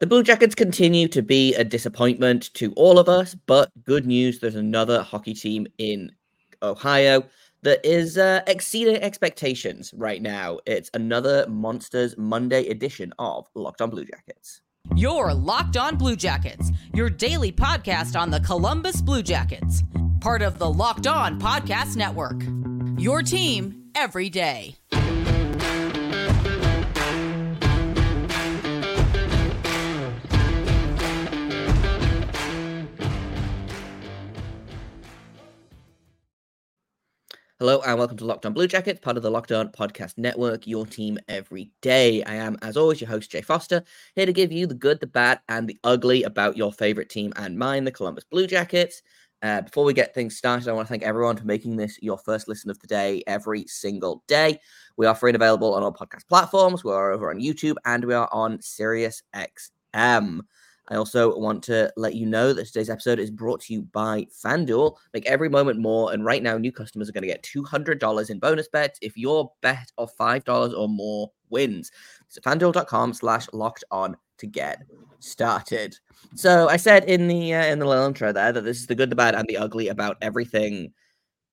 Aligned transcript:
The 0.00 0.06
Blue 0.06 0.22
Jackets 0.22 0.54
continue 0.54 1.08
to 1.08 1.22
be 1.22 1.56
a 1.56 1.64
disappointment 1.64 2.54
to 2.54 2.72
all 2.74 3.00
of 3.00 3.08
us, 3.08 3.34
but 3.34 3.68
good 3.82 4.06
news 4.06 4.38
there's 4.38 4.54
another 4.54 5.02
hockey 5.02 5.34
team 5.34 5.66
in 5.78 6.12
Ohio 6.62 7.24
that 7.62 7.84
is 7.84 8.16
uh, 8.16 8.42
exceeding 8.46 8.94
expectations 8.94 9.92
right 9.96 10.22
now. 10.22 10.60
It's 10.66 10.88
another 10.94 11.48
Monsters 11.48 12.16
Monday 12.16 12.68
edition 12.68 13.12
of 13.18 13.48
Locked 13.56 13.80
On 13.80 13.90
Blue 13.90 14.04
Jackets. 14.04 14.60
Your 14.94 15.34
Locked 15.34 15.76
On 15.76 15.96
Blue 15.96 16.14
Jackets, 16.14 16.70
your 16.94 17.10
daily 17.10 17.50
podcast 17.50 18.16
on 18.16 18.30
the 18.30 18.38
Columbus 18.38 19.02
Blue 19.02 19.24
Jackets, 19.24 19.82
part 20.20 20.42
of 20.42 20.60
the 20.60 20.70
Locked 20.70 21.08
On 21.08 21.40
Podcast 21.40 21.96
Network. 21.96 22.40
Your 23.00 23.22
team 23.22 23.90
every 23.96 24.30
day. 24.30 24.76
Hello 37.60 37.80
and 37.84 37.98
welcome 37.98 38.16
to 38.16 38.24
Locked 38.24 38.46
On 38.46 38.52
Blue 38.52 38.68
Jackets, 38.68 39.00
part 39.00 39.16
of 39.16 39.24
the 39.24 39.30
Locked 39.32 39.50
On 39.50 39.68
Podcast 39.68 40.16
Network, 40.16 40.68
your 40.68 40.86
team 40.86 41.18
every 41.26 41.72
day. 41.82 42.22
I 42.22 42.34
am, 42.36 42.56
as 42.62 42.76
always, 42.76 43.00
your 43.00 43.10
host, 43.10 43.32
Jay 43.32 43.40
Forster, 43.40 43.82
here 44.14 44.26
to 44.26 44.32
give 44.32 44.52
you 44.52 44.68
the 44.68 44.76
good, 44.76 45.00
the 45.00 45.08
bad, 45.08 45.40
and 45.48 45.68
the 45.68 45.76
ugly 45.82 46.22
about 46.22 46.56
your 46.56 46.72
favorite 46.72 47.08
team 47.10 47.32
and 47.34 47.58
mine, 47.58 47.82
the 47.82 47.90
Columbus 47.90 48.22
Blue 48.22 48.46
Jackets. 48.46 49.02
Uh, 49.42 49.62
before 49.62 49.82
we 49.82 49.92
get 49.92 50.14
things 50.14 50.36
started, 50.36 50.68
I 50.68 50.72
want 50.72 50.86
to 50.86 50.90
thank 50.90 51.02
everyone 51.02 51.36
for 51.36 51.46
making 51.46 51.74
this 51.74 51.98
your 52.00 52.18
first 52.18 52.46
listen 52.46 52.70
of 52.70 52.78
the 52.78 52.86
day 52.86 53.24
every 53.26 53.66
single 53.66 54.22
day. 54.28 54.60
We 54.96 55.06
are 55.06 55.14
free 55.16 55.30
and 55.30 55.36
available 55.36 55.74
on 55.74 55.82
all 55.82 55.92
podcast 55.92 56.28
platforms. 56.28 56.84
We 56.84 56.92
are 56.92 57.10
over 57.10 57.28
on 57.28 57.40
YouTube 57.40 57.74
and 57.84 58.04
we 58.04 58.14
are 58.14 58.28
on 58.30 58.62
Sirius 58.62 59.20
XM. 59.34 60.42
I 60.90 60.96
also 60.96 61.38
want 61.38 61.62
to 61.64 61.92
let 61.96 62.14
you 62.14 62.26
know 62.26 62.52
that 62.52 62.66
today's 62.66 62.90
episode 62.90 63.18
is 63.18 63.30
brought 63.30 63.60
to 63.62 63.74
you 63.74 63.82
by 63.82 64.26
FanDuel. 64.44 64.96
Make 65.12 65.26
every 65.26 65.48
moment 65.48 65.78
more. 65.78 66.12
And 66.12 66.24
right 66.24 66.42
now, 66.42 66.56
new 66.56 66.72
customers 66.72 67.08
are 67.08 67.12
going 67.12 67.22
to 67.22 67.28
get 67.28 67.42
$200 67.42 68.30
in 68.30 68.38
bonus 68.38 68.68
bets 68.68 68.98
if 69.02 69.16
your 69.16 69.52
bet 69.60 69.92
of 69.98 70.10
$5 70.16 70.78
or 70.78 70.88
more 70.88 71.30
wins. 71.50 71.90
So 72.28 72.40
fanduel.com 72.40 73.12
slash 73.12 73.46
locked 73.52 73.84
on 73.90 74.16
to 74.38 74.46
get 74.46 74.82
started. 75.20 75.96
So 76.34 76.68
I 76.68 76.76
said 76.76 77.04
in 77.04 77.28
the 77.28 77.54
uh, 77.54 77.66
in 77.66 77.78
the 77.78 77.86
little 77.86 78.06
intro 78.06 78.32
there 78.32 78.52
that 78.52 78.64
this 78.64 78.80
is 78.80 78.86
the 78.86 78.94
good, 78.94 79.10
the 79.10 79.16
bad, 79.16 79.34
and 79.34 79.46
the 79.48 79.56
ugly 79.56 79.88
about 79.88 80.16
everything 80.22 80.92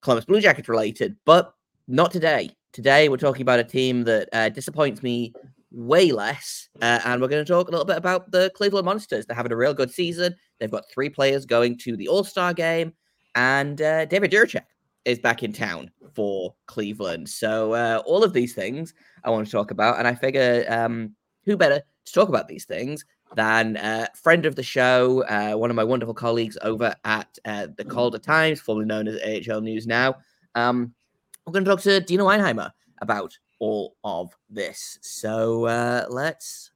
Columbus 0.02 0.26
Blue 0.26 0.40
Jackets 0.40 0.70
related, 0.70 1.16
but 1.26 1.54
not 1.88 2.12
today. 2.12 2.50
Today 2.74 3.10
we're 3.10 3.18
talking 3.18 3.42
about 3.42 3.60
a 3.60 3.64
team 3.64 4.04
that 4.04 4.30
uh, 4.34 4.50
disappoints 4.50 5.02
me 5.02 5.34
way 5.76 6.12
less. 6.12 6.70
Uh, 6.82 7.00
and 7.06 7.22
we're 7.22 7.28
going 7.28 7.44
to 7.44 7.52
talk 7.52 7.68
a 7.68 7.72
little 7.72 7.86
bit 7.86 7.98
about 7.98 8.32
the 8.32 8.52
Cleveland 8.56 8.86
Monsters. 8.86 9.26
They're 9.26 9.36
having 9.36 9.52
a 9.52 9.58
real 9.58 9.74
good 9.74 9.92
season. 9.92 10.34
They've 10.60 10.72
got 10.72 10.90
three 10.92 11.10
players 11.10 11.46
going 11.46 11.78
to 11.80 11.98
the 11.98 12.08
All 12.08 12.24
Star 12.24 12.54
game, 12.54 12.94
and 13.36 13.82
uh, 13.82 14.06
David 14.06 14.32
Jiricek 14.32 14.64
is 15.04 15.20
back 15.20 15.44
in 15.44 15.54
town 15.54 15.92
for 16.14 16.56
Cleveland. 16.66 17.30
So 17.30 17.74
uh, 17.74 18.02
all 18.06 18.24
of 18.24 18.34
these 18.34 18.56
things 18.56 18.94
I 19.24 19.30
want 19.30 19.46
to 19.46 19.52
talk 19.52 19.72
about, 19.72 20.00
and 20.00 20.08
I 20.08 20.16
figure 20.16 20.66
um, 20.70 21.14
who 21.46 21.58
better 21.58 21.82
to 22.06 22.14
talk 22.14 22.30
about 22.30 22.48
these 22.48 22.66
things 22.66 23.06
than 23.36 23.78
uh, 23.78 24.08
friend 24.16 24.46
of 24.46 24.56
the 24.56 24.64
show, 24.64 25.24
uh, 25.26 25.54
one 25.56 25.70
of 25.70 25.76
my 25.76 25.84
wonderful 25.84 26.14
colleagues 26.14 26.58
over 26.62 26.96
at 27.04 27.38
uh, 27.46 27.68
the 27.76 27.84
Calder 27.84 28.18
Times, 28.18 28.62
formerly 28.62 28.88
known 28.88 29.08
as 29.08 29.48
AHL 29.50 29.62
News 29.62 29.86
now. 29.86 30.16
Um, 30.56 30.94
I'm 31.46 31.54
going 31.54 31.66
to 31.66 31.70
talk 31.70 31.82
to 31.82 32.00
Deana 32.00 32.24
Weinheimer 32.24 32.72
about 33.02 33.38
all 33.60 33.96
of 34.04 34.36
this. 34.50 35.00
So 35.02 35.66
uh, 35.66 36.06
let's 36.10 36.72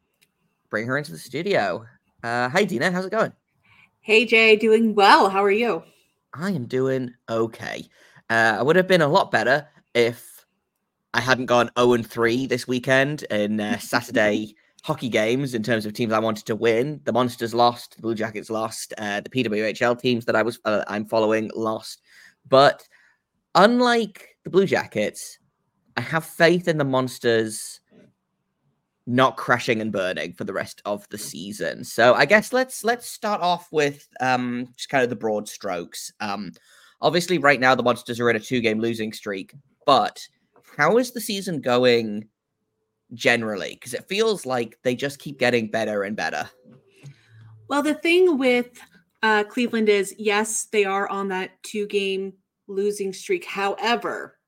bring 0.70 0.86
her 0.88 0.98
into 0.98 1.11
the 1.11 1.17
studio. 1.17 1.86
Uh, 2.23 2.50
hi, 2.50 2.64
Deana. 2.64 2.92
How's 2.92 3.06
it 3.06 3.11
going? 3.11 3.34
Hey, 4.02 4.26
Jay. 4.26 4.56
Doing 4.56 4.95
well. 4.95 5.30
How 5.30 5.44
are 5.44 5.52
you? 5.52 5.84
I 6.34 6.52
am 6.52 6.66
doing 6.66 7.14
okay. 7.30 7.84
Uh, 8.30 8.58
I 8.60 8.61
would 8.61 8.76
have 8.76 8.88
been 8.88 9.02
a 9.02 9.08
lot 9.08 9.32
better 9.32 9.67
if 9.93 10.45
I 11.14 11.21
hadn't 11.21 11.48
gone 11.48 11.71
0 11.77 11.93
and 11.93 12.08
3 12.08 12.45
this 12.45 12.67
weekend 12.67 13.23
in 13.23 13.60
uh, 13.60 13.77
Saturday 13.80 14.55
hockey 14.83 15.10
games 15.10 15.54
in 15.54 15.64
terms 15.64 15.86
of 15.86 15.93
teams 15.93 16.14
I 16.14 16.20
wanted 16.20 16.45
to 16.45 16.55
win. 16.55 17.02
The 17.04 17.11
Monsters 17.11 17.54
lost, 17.54 17.95
the 17.95 18.02
Blue 18.02 18.16
Jackets 18.16 18.49
lost, 18.49 18.93
uh, 18.98 19.22
the 19.22 19.30
PWHL 19.30 19.99
teams 19.99 20.26
that 20.26 20.36
I 20.36 20.43
was 20.43 20.60
uh, 20.66 20.83
I'm 20.88 21.05
following 21.05 21.52
lost. 21.55 22.02
But 22.48 22.88
unlike 23.55 24.38
the 24.43 24.49
Blue 24.49 24.66
Jackets, 24.66 25.39
I 25.99 26.02
have 26.02 26.23
faith 26.23 26.70
in 26.70 26.77
the 26.77 26.86
Monsters 26.86 27.82
not 29.05 29.36
crashing 29.36 29.82
and 29.82 29.92
burning 29.92 30.32
for 30.32 30.45
the 30.45 30.54
rest 30.54 30.82
of 30.86 31.05
the 31.10 31.17
season. 31.17 31.83
So 31.83 32.14
I 32.14 32.23
guess 32.23 32.54
let's 32.54 32.86
let's 32.86 33.05
start 33.05 33.42
off 33.42 33.67
with 33.73 34.08
um 34.21 34.70
just 34.77 34.87
kind 34.87 35.04
of 35.04 35.10
the 35.10 35.17
broad 35.17 35.49
strokes. 35.49 36.14
Um 36.21 36.54
obviously 37.02 37.37
right 37.37 37.60
now 37.60 37.76
the 37.76 37.83
Monsters 37.83 38.17
are 38.21 38.30
in 38.30 38.37
a 38.37 38.39
two-game 38.39 38.80
losing 38.80 39.11
streak, 39.11 39.54
but 39.86 40.26
how 40.77 40.98
is 40.99 41.11
the 41.11 41.20
season 41.20 41.60
going 41.60 42.30
generally? 43.14 43.73
Because 43.73 43.93
it 43.93 44.08
feels 44.08 44.45
like 44.45 44.80
they 44.83 44.95
just 44.95 45.20
keep 45.20 45.37
getting 45.37 45.70
better 45.70 46.04
and 46.04 46.16
better. 46.16 46.49
Well, 47.67 47.83
the 47.83 47.95
thing 47.95 48.37
with 48.37 48.80
uh, 49.21 49.43
Cleveland 49.43 49.89
is, 49.89 50.16
yes, 50.17 50.70
they 50.71 50.86
are 50.86 51.10
on 51.10 51.27
that 51.27 51.61
two-game 51.64 52.36
losing 52.67 53.11
streak. 53.11 53.43
However, 53.43 54.39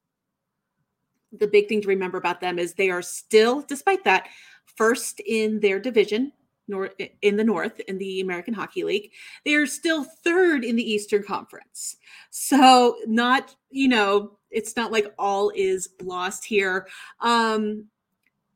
the 1.32 1.48
big 1.48 1.68
thing 1.68 1.82
to 1.82 1.88
remember 1.88 2.18
about 2.18 2.42
them 2.42 2.60
is 2.60 2.74
they 2.74 2.90
are 2.90 3.02
still, 3.02 3.62
despite 3.62 4.04
that, 4.04 4.28
first 4.76 5.20
in 5.22 5.60
their 5.60 5.80
division 5.80 6.32
north 6.68 6.94
in 7.22 7.36
the 7.36 7.44
north 7.44 7.80
in 7.82 7.98
the 7.98 8.22
American 8.22 8.54
Hockey 8.54 8.84
League. 8.84 9.12
They 9.46 9.54
are 9.56 9.68
still 9.68 10.04
third 10.04 10.64
in 10.64 10.76
the 10.76 10.92
Eastern 10.92 11.24
Conference. 11.24 11.98
So 12.30 12.98
not, 13.06 13.56
you 13.70 13.88
know, 13.88 14.38
it's 14.50 14.76
not 14.76 14.92
like 14.92 15.14
all 15.20 15.52
is 15.56 15.90
lost 16.02 16.46
here. 16.46 16.88
Um 17.20 17.86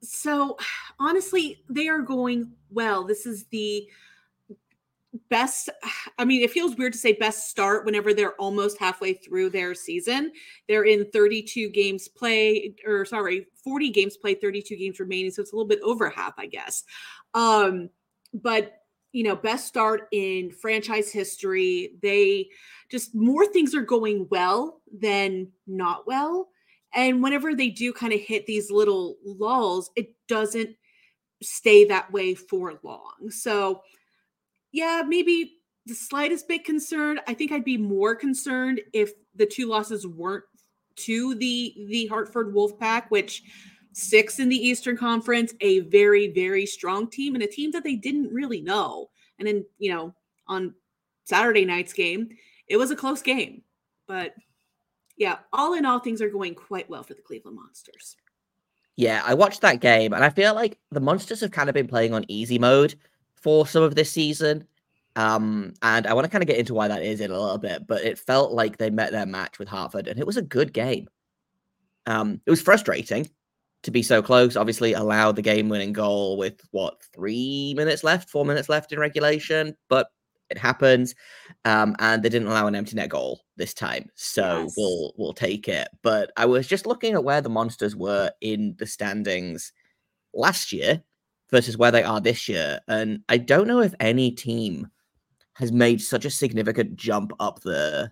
so 0.02 0.58
honestly, 1.00 1.64
they 1.70 1.88
are 1.88 2.00
going 2.00 2.52
well. 2.72 3.04
This 3.04 3.26
is 3.26 3.46
the 3.46 3.88
best 5.30 5.70
i 6.18 6.26
mean 6.26 6.42
it 6.42 6.52
feels 6.52 6.76
weird 6.76 6.94
to 6.94 7.00
say 7.00 7.14
best 7.14 7.50
start 7.50 7.86
whenever 7.86 8.14
they're 8.14 8.36
almost 8.36 8.78
halfway 8.78 9.14
through 9.14 9.50
their 9.50 9.74
season. 9.74 10.32
They're 10.68 10.86
in 10.86 11.10
32 11.12 11.70
games 11.70 12.08
play 12.08 12.76
or 12.86 13.06
sorry 13.06 13.48
40 13.64 13.90
games 13.92 14.18
played 14.18 14.42
32 14.42 14.76
games 14.76 15.00
remaining 15.00 15.32
so 15.32 15.42
it's 15.42 15.54
a 15.54 15.56
little 15.56 15.68
bit 15.68 15.80
over 15.84 16.10
half 16.10 16.34
i 16.38 16.46
guess. 16.46 16.84
Um 17.34 17.90
but 18.34 18.82
you 19.12 19.24
know 19.24 19.36
best 19.36 19.68
start 19.68 20.08
in 20.12 20.52
franchise 20.52 21.12
history 21.12 21.94
they 22.02 22.50
just 22.90 23.16
more 23.16 23.46
things 23.46 23.74
are 23.74 23.82
going 23.82 24.28
well 24.30 24.82
than 25.00 25.48
not 25.68 26.08
well. 26.08 26.50
And 26.94 27.22
whenever 27.22 27.54
they 27.54 27.70
do 27.70 27.92
kind 27.92 28.14
of 28.14 28.22
hit 28.22 28.46
these 28.46 28.72
little 28.72 29.18
lulls 29.24 29.92
it 29.96 30.14
doesn't 30.28 30.76
stay 31.42 31.86
that 31.86 32.12
way 32.12 32.34
for 32.34 32.80
long. 32.84 33.30
So 33.30 33.82
yeah, 34.76 35.04
maybe 35.08 35.54
the 35.86 35.96
slightest 35.96 36.50
bit 36.50 36.66
concerned. 36.66 37.22
I 37.28 37.34
think 37.34 37.54
I'd 37.54 37.64
be 37.64 37.78
more 37.78 38.14
concerned 38.14 38.82
if 38.92 39.14
the 39.34 39.46
two 39.46 39.68
losses 39.68 40.06
weren't 40.06 40.44
to 40.98 41.34
the 41.36 41.74
the 41.88 42.08
Hartford 42.08 42.54
Wolfpack, 42.54 43.06
which 43.08 43.44
six 43.94 44.40
in 44.40 44.50
the 44.50 44.58
Eastern 44.58 44.98
Conference, 44.98 45.54
a 45.62 45.80
very 45.80 46.28
very 46.28 46.66
strong 46.66 47.10
team 47.10 47.36
and 47.36 47.44
a 47.44 47.48
team 47.48 47.72
that 47.72 47.86
they 47.86 47.96
didn't 47.96 48.34
really 48.34 48.60
know. 48.60 49.10
And 49.40 49.48
then 49.48 49.66
you 49.80 49.94
know 49.94 50.14
on 50.48 50.74
Saturday 51.24 51.64
night's 51.64 51.94
game, 51.94 52.28
it 52.68 52.76
was 52.76 52.92
a 52.92 52.98
close 52.98 53.22
game, 53.22 53.62
but 54.08 54.36
yeah, 55.16 55.38
all 55.54 55.76
in 55.76 55.86
all, 55.86 56.00
things 56.00 56.22
are 56.22 56.30
going 56.30 56.54
quite 56.54 56.90
well 56.90 57.04
for 57.04 57.14
the 57.14 57.22
Cleveland 57.22 57.56
Monsters. 57.56 58.18
Yeah, 58.98 59.24
I 59.26 59.36
watched 59.36 59.62
that 59.62 59.80
game 59.80 60.12
and 60.12 60.24
I 60.24 60.30
feel 60.30 60.54
like 60.54 60.78
the 60.92 61.00
Monsters 61.00 61.40
have 61.40 61.52
kind 61.52 61.70
of 61.70 61.74
been 61.74 61.88
playing 61.88 62.14
on 62.14 62.26
easy 62.28 62.60
mode 62.60 62.96
for 63.46 63.68
some 63.68 63.84
of 63.84 63.94
this 63.94 64.12
season. 64.12 64.68
Um, 65.16 65.76
and 65.84 66.08
I 66.08 66.16
want 66.16 66.26
to 66.26 66.32
kind 66.32 66.42
of 66.42 66.48
get 66.48 66.58
into 66.58 66.74
why 66.74 66.88
that 66.88 67.04
is 67.04 67.22
in 67.22 67.30
a 67.30 67.40
little 67.40 67.60
bit, 67.60 67.86
but 67.86 68.04
it 68.04 68.18
felt 68.18 68.54
like 68.54 68.78
they 68.78 68.90
met 68.90 69.12
their 69.12 69.28
match 69.28 69.60
with 69.60 69.68
Hartford 69.68 70.08
and 70.08 70.20
it 70.20 70.26
was 70.26 70.36
a 70.36 70.42
good 70.42 70.74
game. 70.74 71.08
Um, 72.08 72.42
it 72.48 72.50
was 72.50 72.60
frustrating 72.60 73.30
to 73.84 73.92
be 73.92 74.02
so 74.02 74.24
close, 74.24 74.56
obviously 74.56 74.94
allowed 74.94 75.36
the 75.36 75.44
game 75.44 75.70
winning 75.70 75.94
goal 75.94 76.38
with 76.38 76.60
what, 76.72 77.04
three 77.14 77.76
minutes 77.78 78.04
left, 78.04 78.32
four 78.32 78.46
minutes 78.46 78.68
left 78.68 78.92
in 78.92 78.98
regulation, 78.98 79.78
but 79.90 80.08
it 80.50 80.58
happens. 80.58 81.14
Um, 81.66 81.96
and 82.00 82.24
they 82.24 82.30
didn't 82.30 82.48
allow 82.48 82.66
an 82.66 82.74
empty 82.74 82.96
net 82.96 83.10
goal 83.10 83.42
this 83.58 83.76
time. 83.76 84.10
So 84.16 84.64
yes. 84.64 84.74
we'll 84.76 85.14
we'll 85.18 85.34
take 85.34 85.68
it. 85.68 85.88
But 86.02 86.32
I 86.36 86.48
was 86.48 86.66
just 86.66 86.88
looking 86.88 87.14
at 87.14 87.24
where 87.24 87.42
the 87.42 87.50
monsters 87.50 87.96
were 87.96 88.32
in 88.42 88.76
the 88.80 88.88
standings 88.88 89.72
last 90.34 90.74
year 90.74 91.04
versus 91.52 91.78
where 91.78 91.92
they 91.92 92.04
are 92.04 92.20
this 92.20 92.50
year. 92.50 92.80
And 92.88 93.22
I 93.30 93.38
don't 93.38 93.68
know 93.68 93.82
if 93.82 93.94
any 94.00 94.32
team 94.32 94.88
has 95.54 95.72
made 95.72 96.02
such 96.02 96.26
a 96.26 96.30
significant 96.30 96.96
jump 96.96 97.32
up 97.40 97.62
the 97.62 98.12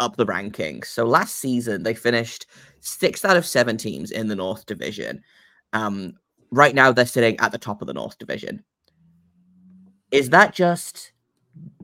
up 0.00 0.16
the 0.16 0.26
rankings. 0.26 0.86
So 0.86 1.04
last 1.04 1.36
season 1.36 1.82
they 1.82 1.94
finished 1.94 2.46
sixth 2.80 3.24
out 3.24 3.36
of 3.36 3.44
seven 3.44 3.76
teams 3.76 4.10
in 4.10 4.28
the 4.28 4.36
North 4.36 4.64
Division. 4.66 5.22
Um, 5.72 6.14
right 6.50 6.74
now 6.74 6.92
they're 6.92 7.04
sitting 7.04 7.38
at 7.40 7.52
the 7.52 7.58
top 7.58 7.82
of 7.82 7.86
the 7.88 7.94
North 7.94 8.18
Division. 8.18 8.64
is 10.10 10.30
that 10.30 10.54
just 10.54 11.12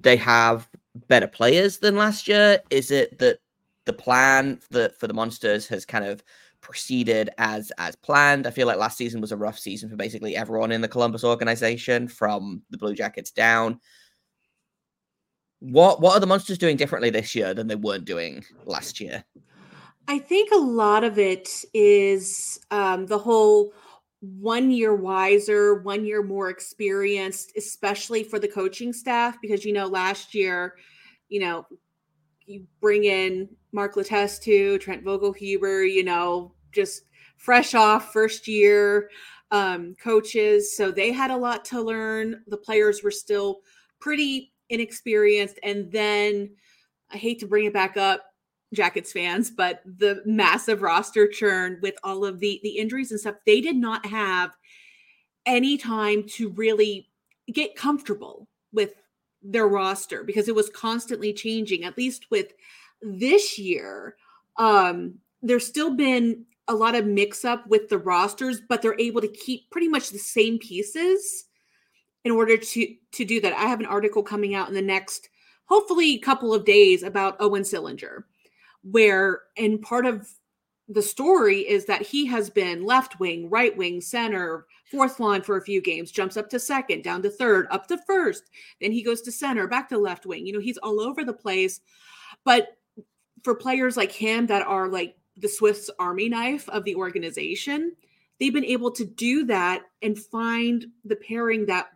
they 0.00 0.16
have 0.16 0.68
better 1.08 1.26
players 1.26 1.78
than 1.78 1.96
last 1.96 2.28
year? 2.28 2.60
Is 2.70 2.90
it 2.90 3.18
that 3.18 3.38
the 3.84 3.92
plan 3.92 4.58
for, 4.70 4.90
for 4.98 5.06
the 5.06 5.14
monsters 5.14 5.66
has 5.68 5.84
kind 5.84 6.04
of 6.04 6.22
proceeded 6.64 7.30
as 7.38 7.70
as 7.78 7.94
planned. 7.94 8.48
I 8.48 8.50
feel 8.50 8.66
like 8.66 8.78
last 8.78 8.96
season 8.96 9.20
was 9.20 9.30
a 9.30 9.36
rough 9.36 9.58
season 9.58 9.88
for 9.88 9.96
basically 9.96 10.34
everyone 10.34 10.72
in 10.72 10.80
the 10.80 10.88
Columbus 10.88 11.22
organization, 11.22 12.08
from 12.08 12.62
the 12.70 12.78
Blue 12.78 12.94
Jackets 12.94 13.30
down. 13.30 13.78
What 15.60 16.00
what 16.00 16.16
are 16.16 16.20
the 16.20 16.26
monsters 16.26 16.58
doing 16.58 16.76
differently 16.76 17.10
this 17.10 17.34
year 17.34 17.54
than 17.54 17.68
they 17.68 17.76
weren't 17.76 18.06
doing 18.06 18.44
last 18.64 18.98
year? 18.98 19.24
I 20.08 20.18
think 20.18 20.50
a 20.52 20.56
lot 20.56 21.04
of 21.04 21.18
it 21.18 21.48
is 21.72 22.58
um, 22.70 23.06
the 23.06 23.18
whole 23.18 23.72
one 24.20 24.70
year 24.70 24.94
wiser, 24.94 25.82
one 25.82 26.04
year 26.04 26.22
more 26.22 26.48
experienced, 26.48 27.52
especially 27.56 28.24
for 28.24 28.38
the 28.38 28.48
coaching 28.48 28.92
staff, 28.92 29.36
because 29.40 29.64
you 29.64 29.72
know 29.72 29.86
last 29.86 30.34
year, 30.34 30.76
you 31.28 31.40
know, 31.40 31.66
you 32.46 32.66
bring 32.80 33.04
in 33.04 33.48
Mark 33.74 33.96
Letestu, 33.96 34.80
Trent 34.80 35.04
Vogelhuber, 35.04 35.92
you 35.92 36.04
know, 36.04 36.54
just 36.72 37.02
fresh 37.36 37.74
off 37.74 38.12
first 38.12 38.46
year 38.46 39.10
um, 39.50 39.94
coaches. 40.00 40.76
So 40.76 40.90
they 40.90 41.12
had 41.12 41.32
a 41.32 41.36
lot 41.36 41.64
to 41.66 41.82
learn. 41.82 42.42
The 42.46 42.56
players 42.56 43.02
were 43.02 43.10
still 43.10 43.60
pretty 44.00 44.52
inexperienced. 44.70 45.58
And 45.62 45.90
then 45.90 46.50
I 47.10 47.16
hate 47.16 47.40
to 47.40 47.46
bring 47.46 47.64
it 47.64 47.72
back 47.72 47.96
up, 47.96 48.22
Jackets 48.72 49.12
fans, 49.12 49.50
but 49.50 49.82
the 49.84 50.22
massive 50.24 50.82
roster 50.82 51.28
churn 51.28 51.78
with 51.82 51.94
all 52.02 52.24
of 52.24 52.40
the 52.40 52.60
the 52.62 52.78
injuries 52.78 53.10
and 53.10 53.20
stuff, 53.20 53.36
they 53.44 53.60
did 53.60 53.76
not 53.76 54.06
have 54.06 54.50
any 55.46 55.76
time 55.76 56.24
to 56.26 56.50
really 56.50 57.08
get 57.52 57.76
comfortable 57.76 58.48
with 58.72 58.94
their 59.42 59.68
roster 59.68 60.24
because 60.24 60.48
it 60.48 60.54
was 60.54 60.70
constantly 60.70 61.32
changing. 61.32 61.84
At 61.84 61.98
least 61.98 62.30
with 62.30 62.52
this 63.04 63.58
year, 63.58 64.16
um, 64.56 65.14
there's 65.42 65.66
still 65.66 65.94
been 65.94 66.44
a 66.68 66.74
lot 66.74 66.94
of 66.94 67.06
mix 67.06 67.44
up 67.44 67.66
with 67.66 67.88
the 67.88 67.98
rosters, 67.98 68.60
but 68.68 68.80
they're 68.80 68.98
able 68.98 69.20
to 69.20 69.28
keep 69.28 69.70
pretty 69.70 69.88
much 69.88 70.10
the 70.10 70.18
same 70.18 70.58
pieces 70.58 71.44
in 72.24 72.32
order 72.32 72.56
to 72.56 72.94
to 73.12 73.24
do 73.24 73.40
that. 73.40 73.52
I 73.52 73.66
have 73.66 73.80
an 73.80 73.86
article 73.86 74.22
coming 74.22 74.54
out 74.54 74.68
in 74.68 74.74
the 74.74 74.82
next 74.82 75.28
hopefully 75.66 76.18
couple 76.18 76.54
of 76.54 76.64
days 76.64 77.02
about 77.02 77.36
Owen 77.40 77.62
Sillinger, 77.62 78.24
where 78.82 79.42
and 79.56 79.80
part 79.82 80.06
of 80.06 80.28
the 80.88 81.02
story 81.02 81.60
is 81.60 81.84
that 81.86 82.02
he 82.02 82.26
has 82.26 82.50
been 82.50 82.84
left 82.84 83.18
wing, 83.20 83.48
right 83.48 83.76
wing, 83.76 84.00
center, 84.00 84.66
fourth 84.90 85.18
line 85.18 85.42
for 85.42 85.56
a 85.56 85.62
few 85.62 85.80
games, 85.80 86.10
jumps 86.10 86.36
up 86.36 86.48
to 86.50 86.58
second, 86.58 87.02
down 87.02 87.22
to 87.22 87.30
third, 87.30 87.66
up 87.70 87.86
to 87.88 87.98
first. 88.06 88.44
Then 88.80 88.92
he 88.92 89.02
goes 89.02 89.22
to 89.22 89.32
center, 89.32 89.66
back 89.66 89.88
to 89.88 89.98
left 89.98 90.26
wing. 90.26 90.46
You 90.46 90.52
know, 90.52 90.60
he's 90.60 90.78
all 90.78 91.00
over 91.00 91.24
the 91.24 91.32
place. 91.32 91.80
But 92.44 92.76
for 93.44 93.54
players 93.54 93.96
like 93.96 94.10
him 94.10 94.46
that 94.46 94.66
are 94.66 94.88
like 94.88 95.16
the 95.36 95.48
Swiss 95.48 95.90
Army 95.98 96.28
knife 96.28 96.68
of 96.70 96.84
the 96.84 96.96
organization, 96.96 97.92
they've 98.40 98.54
been 98.54 98.64
able 98.64 98.90
to 98.92 99.04
do 99.04 99.44
that 99.44 99.82
and 100.02 100.18
find 100.18 100.86
the 101.04 101.16
pairing 101.16 101.66
that 101.66 101.88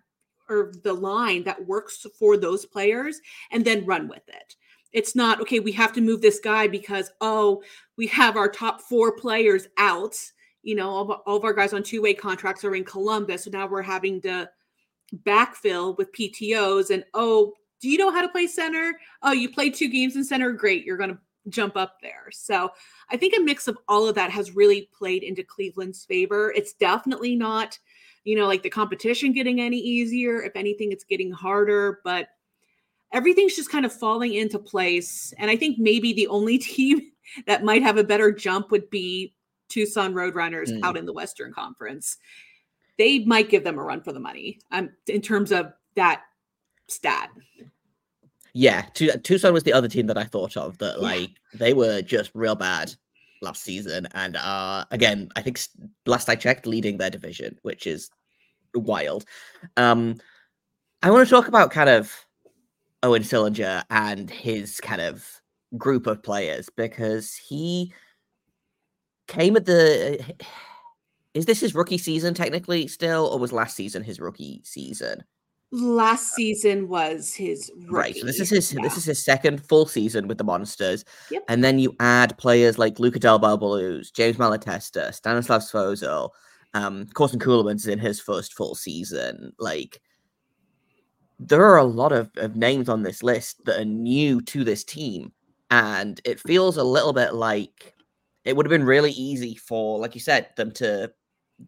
or 0.51 0.73
the 0.83 0.93
line 0.93 1.45
that 1.45 1.67
works 1.67 2.07
for 2.19 2.37
those 2.37 2.65
players 2.65 3.21
and 3.51 3.65
then 3.65 3.85
run 3.85 4.09
with 4.09 4.27
it. 4.29 4.57
It's 4.93 5.15
not 5.15 5.41
okay, 5.43 5.61
we 5.61 5.73
have 5.73 5.93
to 5.95 6.01
move 6.01 6.23
this 6.23 6.41
guy 6.41 6.69
because 6.69 7.11
oh, 7.21 7.63
we 7.97 8.07
have 8.09 8.37
our 8.37 8.49
top 8.49 8.81
four 8.81 9.17
players 9.17 9.67
out. 9.77 10.17
You 10.63 10.75
know, 10.75 10.89
all, 10.89 11.13
all 11.27 11.37
of 11.37 11.45
our 11.45 11.53
guys 11.53 11.73
on 11.73 11.83
two 11.83 12.03
way 12.03 12.15
contracts 12.15 12.65
are 12.65 12.75
in 12.75 12.85
Columbus. 12.85 13.45
So 13.45 13.51
now 13.51 13.67
we're 13.67 13.83
having 13.83 14.21
to 14.23 14.49
backfill 15.25 15.97
with 15.97 16.13
PTOs 16.13 16.91
and 16.91 17.05
oh, 17.15 17.53
do 17.81 17.89
you 17.89 17.99
know 17.99 18.11
how 18.11 18.23
to 18.23 18.29
play 18.29 18.47
center? 18.47 18.99
Oh, 19.23 19.33
you 19.33 19.51
played 19.51 19.75
two 19.75 19.89
games 19.89 20.17
in 20.17 20.25
center. 20.25 20.53
Great. 20.53 20.85
You're 20.85 20.97
going 20.97 21.11
to 21.11 21.19
jump 21.49 21.77
up 21.77 21.99
there. 22.03 22.27
So 22.31 22.71
I 23.11 23.17
think 23.17 23.35
a 23.37 23.43
mix 23.43 23.69
of 23.69 23.79
all 23.89 24.09
of 24.09 24.15
that 24.15 24.31
has 24.31 24.55
really 24.55 24.89
played 24.97 25.23
into 25.23 25.43
Cleveland's 25.43 26.05
favor. 26.05 26.53
It's 26.55 26.73
definitely 26.73 27.37
not, 27.37 27.79
you 28.25 28.37
know, 28.37 28.47
like 28.47 28.63
the 28.63 28.71
competition 28.71 29.33
getting 29.33 29.61
any 29.61 29.79
easier. 29.79 30.43
If 30.43 30.57
anything, 30.57 30.93
it's 30.93 31.05
getting 31.05 31.31
harder, 31.31 32.01
but 32.05 32.29
everything's 33.13 33.57
just 33.57 33.71
kind 33.71 33.85
of 33.85 33.93
falling 33.93 34.35
into 34.35 34.59
place. 34.59 35.33
And 35.39 35.51
I 35.51 35.57
think 35.57 35.79
maybe 35.79 36.13
the 36.13 36.29
only 36.29 36.59
team 36.59 37.01
that 37.47 37.65
might 37.65 37.83
have 37.83 37.97
a 37.97 38.05
better 38.05 38.33
jump 38.33 38.71
would 38.71 38.91
be 38.91 39.35
Tucson 39.69 40.15
Roadrunners 40.15 40.71
mm. 40.71 40.81
out 40.83 40.97
in 40.97 41.07
the 41.07 41.13
Western 41.13 41.53
Conference. 41.53 42.17
They 42.97 43.21
might 43.21 43.51
give 43.51 43.65
them 43.65 43.79
a 43.79 43.83
run 43.83 44.03
for 44.03 44.13
the 44.13 44.21
money 44.21 44.61
um, 44.73 44.91
in 45.07 45.21
terms 45.21 45.53
of 45.53 45.73
that 45.95 46.23
stat. 46.89 47.31
Yeah, 48.59 48.87
Tucson 48.93 49.53
was 49.53 49.63
the 49.63 49.73
other 49.73 49.87
team 49.87 50.09
that 50.09 50.19
I 50.19 50.25
thought 50.25 50.57
of 50.57 50.79
that 50.79 51.01
like 51.01 51.31
yeah. 51.31 51.59
they 51.61 51.75
were 51.75 52.03
just 52.03 52.33
real 52.35 52.57
bad 52.57 52.93
last 53.41 53.63
season, 53.63 54.09
and 54.15 54.35
uh 54.35 54.85
again, 54.91 55.29
I 55.37 55.43
think 55.43 55.61
last 56.07 56.29
I 56.29 56.35
checked, 56.35 56.67
leading 56.67 56.99
their 56.99 57.09
division, 57.09 57.57
which 57.63 57.87
is 57.87 58.11
wild. 58.75 59.25
Um, 59.77 60.17
I 61.05 61.13
want 61.13 61.25
to 61.25 61.31
talk 61.31 61.47
about 61.47 61.71
kind 61.71 61.89
of 61.89 62.13
Owen 63.05 63.23
Sillinger 63.23 63.85
and 63.91 64.29
his 64.29 64.81
kind 64.81 65.03
of 65.03 65.25
group 65.77 66.09
of 66.09 66.25
players 66.25 66.69
because 66.77 67.37
he 67.37 67.95
came 69.29 69.55
at 69.55 69.67
the. 69.67 70.21
Is 71.35 71.47
this 71.47 71.61
his 71.61 71.77
rookie 71.77 71.99
season 71.99 72.35
technically 72.35 72.89
still, 72.89 73.27
or 73.27 73.39
was 73.39 73.53
last 73.53 73.77
season 73.77 74.03
his 74.03 74.19
rookie 74.19 74.63
season? 74.65 75.23
Last 75.71 76.35
season 76.35 76.89
was 76.89 77.35
his 77.35 77.71
rookie. 77.77 77.91
right. 77.91 78.17
So 78.17 78.27
this 78.27 78.41
is 78.41 78.51
his 78.51 78.73
yeah. 78.73 78.83
this 78.83 78.97
is 78.97 79.05
his 79.05 79.23
second 79.23 79.67
full 79.67 79.87
season 79.87 80.29
with 80.29 80.39
the 80.39 80.45
Monsters, 80.45 81.05
yep. 81.31 81.45
and 81.49 81.63
then 81.63 81.79
you 81.79 81.95
add 82.01 82.37
players 82.39 82.79
like 82.79 82.99
Luca 82.99 83.19
Del 83.19 83.39
Blues, 83.39 84.11
James 84.11 84.37
Malatesta, 84.37 85.13
Stanislav 85.13 85.63
Svozil, 85.63 86.31
um, 86.75 87.07
Corson 87.15 87.39
Ceulemans 87.39 87.89
in 87.89 87.99
his 87.99 88.21
first 88.21 88.55
full 88.55 88.75
season. 88.75 89.53
Like 89.59 90.01
there 91.39 91.65
are 91.65 91.79
a 91.79 91.85
lot 91.85 92.13
of, 92.13 92.31
of 92.37 92.57
names 92.57 92.89
on 92.89 93.03
this 93.03 93.23
list 93.23 93.65
that 93.65 93.81
are 93.81 93.85
new 93.85 94.41
to 94.43 94.65
this 94.65 94.85
team, 94.85 95.33
and 95.71 96.21
it 96.25 96.41
feels 96.41 96.77
a 96.77 96.85
little 96.85 97.13
bit 97.13 97.35
like 97.35 97.95
it 98.45 98.57
would 98.57 98.65
have 98.65 98.71
been 98.71 98.85
really 98.85 99.13
easy 99.13 99.55
for, 99.55 99.99
like 99.99 100.15
you 100.15 100.21
said, 100.21 100.49
them 100.57 100.73
to 100.73 101.13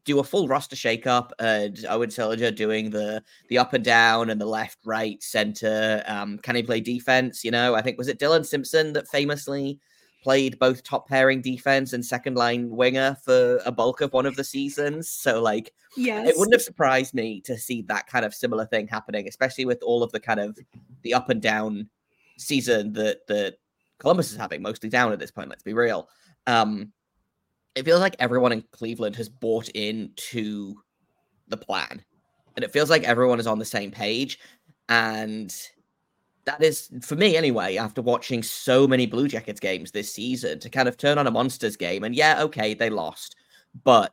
do 0.04 0.20
a 0.20 0.24
full 0.24 0.48
roster 0.48 0.76
shakeup 0.76 1.30
and 1.38 1.84
Owen 1.88 2.10
Sillinger 2.10 2.54
doing 2.54 2.90
the 2.90 3.22
the 3.48 3.58
up 3.58 3.72
and 3.72 3.84
down 3.84 4.30
and 4.30 4.40
the 4.40 4.46
left, 4.46 4.78
right, 4.84 5.22
center. 5.22 6.02
Um, 6.06 6.38
can 6.38 6.56
he 6.56 6.62
play 6.62 6.80
defense? 6.80 7.44
You 7.44 7.50
know, 7.50 7.74
I 7.74 7.82
think 7.82 7.98
was 7.98 8.08
it 8.08 8.18
Dillon 8.18 8.44
Simpson 8.44 8.92
that 8.92 9.08
famously 9.08 9.80
played 10.22 10.58
both 10.58 10.82
top 10.82 11.08
pairing 11.08 11.40
defense 11.40 11.92
and 11.92 12.04
second 12.04 12.36
line 12.36 12.68
winger 12.68 13.16
for 13.24 13.58
a 13.64 13.72
bulk 13.72 14.00
of 14.00 14.12
one 14.12 14.26
of 14.26 14.36
the 14.36 14.44
seasons. 14.44 15.08
So 15.08 15.40
like 15.40 15.72
yes. 15.96 16.28
it 16.28 16.34
wouldn't 16.36 16.54
have 16.54 16.62
surprised 16.62 17.14
me 17.14 17.40
to 17.42 17.56
see 17.56 17.82
that 17.82 18.06
kind 18.06 18.24
of 18.24 18.34
similar 18.34 18.66
thing 18.66 18.86
happening, 18.86 19.26
especially 19.26 19.64
with 19.64 19.82
all 19.82 20.02
of 20.02 20.12
the 20.12 20.20
kind 20.20 20.40
of 20.40 20.58
the 21.02 21.14
up 21.14 21.30
and 21.30 21.40
down 21.40 21.88
season 22.38 22.92
that 22.94 23.26
that 23.28 23.56
Columbus 23.98 24.30
is 24.30 24.36
having, 24.36 24.62
mostly 24.62 24.88
down 24.88 25.12
at 25.12 25.18
this 25.18 25.30
point, 25.30 25.50
let's 25.50 25.62
be 25.62 25.74
real. 25.74 26.08
Um, 26.46 26.92
it 27.74 27.84
feels 27.84 28.00
like 28.00 28.16
everyone 28.18 28.52
in 28.52 28.64
Cleveland 28.72 29.16
has 29.16 29.28
bought 29.28 29.68
into 29.70 30.74
the 31.48 31.56
plan. 31.56 32.02
And 32.56 32.64
it 32.64 32.72
feels 32.72 32.90
like 32.90 33.04
everyone 33.04 33.40
is 33.40 33.46
on 33.46 33.58
the 33.58 33.64
same 33.64 33.90
page. 33.90 34.38
And 34.88 35.54
that 36.44 36.62
is, 36.62 36.90
for 37.02 37.16
me 37.16 37.36
anyway, 37.36 37.76
after 37.76 38.02
watching 38.02 38.42
so 38.42 38.88
many 38.88 39.06
Blue 39.06 39.28
Jackets 39.28 39.60
games 39.60 39.92
this 39.92 40.12
season, 40.12 40.58
to 40.60 40.68
kind 40.68 40.88
of 40.88 40.96
turn 40.96 41.18
on 41.18 41.26
a 41.26 41.30
Monsters 41.30 41.76
game. 41.76 42.04
And 42.04 42.14
yeah, 42.14 42.42
okay, 42.42 42.74
they 42.74 42.90
lost, 42.90 43.36
but 43.84 44.12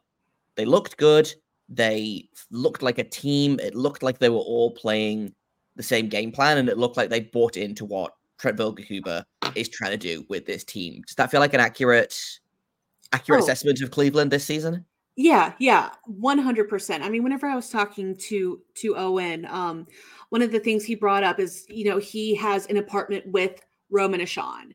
they 0.56 0.66
looked 0.66 0.98
good. 0.98 1.34
They 1.70 2.30
looked 2.52 2.84
like 2.84 3.00
a 3.00 3.04
team. 3.04 3.60
It 3.60 3.76
looked 3.76 4.04
like 4.04 4.20
they 4.20 4.30
were 4.30 4.38
all 4.38 4.72
playing 4.72 5.34
the 5.76 5.84
same 5.84 6.10
game 6.10 6.32
plan. 6.32 6.58
And 6.58 6.70
it 6.70 6.78
looked 6.78 6.98
like 6.98 7.10
they 7.10 7.22
bought 7.22 7.58
into 7.58 7.86
what 7.86 8.14
Trent 8.38 8.58
Vogelhuber 8.58 9.24
is 9.56 9.68
trying 9.68 9.92
to 9.92 9.98
do 9.98 10.26
with 10.30 10.46
this 10.46 10.64
team. 10.64 11.02
Does 11.08 11.16
that 11.16 11.32
feel 11.32 11.40
like 11.40 11.56
an 11.56 11.60
accurate 11.60 12.40
accurate 13.14 13.42
oh. 13.42 13.44
assessment 13.44 13.82
of 13.82 13.92
Cleveland 13.92 14.32
this 14.32 14.46
season? 14.46 14.86
Yeah, 15.16 15.54
yeah, 15.60 15.90
one 16.06 16.38
hundred 16.38 16.70
percent. 16.70 17.04
I 17.04 17.10
mean, 17.10 17.24
whenever 17.24 17.48
I 17.48 17.56
was 17.56 17.70
talking 17.70 18.16
to 18.28 18.62
to 18.76 18.96
Owen, 18.96 19.46
um, 19.48 19.88
one 20.30 20.44
of 20.44 20.52
the 20.52 20.60
things 20.60 20.86
he 20.86 20.94
brought 20.94 21.24
up 21.24 21.40
is 21.40 21.66
you 21.70 21.86
know 21.86 21.98
he 21.98 22.36
has 22.36 22.68
an 22.68 22.78
apartment 22.78 23.26
with 23.26 23.60
Roman 23.90 24.22
Ahcan. 24.22 24.74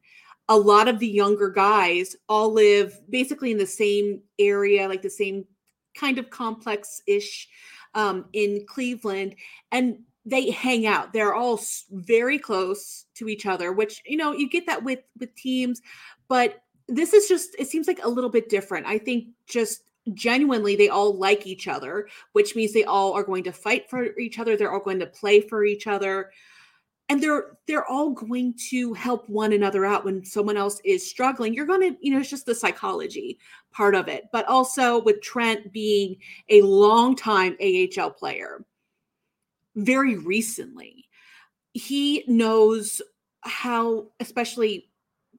A 0.49 0.57
lot 0.57 0.89
of 0.89 0.99
the 0.99 1.07
younger 1.07 1.49
guys 1.49 2.17
all 2.29 2.53
live 2.53 3.01
basically 3.09 3.53
in 3.53 3.59
the 3.59 3.67
same 3.67 4.21
area, 4.41 4.89
like 4.89 5.03
the 5.03 5.11
same 5.11 5.45
kind 5.95 6.19
of 6.19 6.29
complex 6.31 7.01
ish 7.07 7.49
um, 7.95 8.25
in 8.33 8.65
Cleveland, 8.67 9.37
and 9.71 9.99
they 10.25 10.51
hang 10.51 10.87
out. 10.87 11.13
They're 11.13 11.35
all 11.35 11.61
very 11.91 12.41
close 12.41 13.07
to 13.15 13.29
each 13.29 13.47
other, 13.47 13.73
which 13.73 14.03
you 14.07 14.17
know 14.17 14.33
you 14.33 14.49
get 14.49 14.67
that 14.67 14.83
with 14.83 15.01
with 15.21 15.33
teams, 15.37 15.81
but 16.29 16.62
this 16.89 17.13
is 17.13 17.29
just 17.29 17.55
it 17.59 17.69
seems 17.69 17.87
like 17.87 18.05
a 18.05 18.09
little 18.09 18.31
bit 18.31 18.49
different. 18.49 18.87
I 18.87 18.99
think 18.99 19.29
just 19.47 19.83
genuinely 20.13 20.77
they 20.77 20.89
all 20.89 21.17
like 21.17 21.47
each 21.47 21.69
other, 21.69 22.09
which 22.33 22.57
means 22.57 22.73
they 22.73 22.85
all 22.85 23.13
are 23.13 23.23
going 23.23 23.45
to 23.45 23.53
fight 23.53 23.89
for 23.89 24.17
each 24.19 24.39
other. 24.39 24.57
They're 24.57 24.73
all 24.73 24.81
going 24.81 25.01
to 25.01 25.07
play 25.07 25.41
for 25.41 25.65
each 25.65 25.87
other. 25.87 26.31
And 27.09 27.23
they're 27.23 27.59
they're 27.67 27.87
all 27.87 28.11
going 28.11 28.55
to 28.71 28.95
help 28.95 29.29
one 29.29 29.53
another 29.53 29.85
out 29.85 30.05
when 30.05 30.25
someone 30.25 30.57
else 30.57 30.81
is 30.85 31.09
struggling. 31.09 31.53
You're 31.53 31.67
going 31.67 31.81
to, 31.81 31.97
you 32.01 32.13
know, 32.13 32.21
it's 32.21 32.31
just 32.31 32.47
the 32.47 32.55
psychology 32.55 33.39
part 33.71 33.95
of 33.95 34.09
it. 34.09 34.25
But 34.33 34.49
also 34.49 35.03
with 35.03 35.21
Trent 35.21 35.73
being 35.73 36.17
a 36.49 36.63
long-time 36.63 37.57
AHL 37.61 38.11
player, 38.11 38.65
very 39.75 40.17
recently, 40.17 41.09
he 41.75 42.25
knows 42.27 43.03
how, 43.43 44.07
especially 44.21 44.89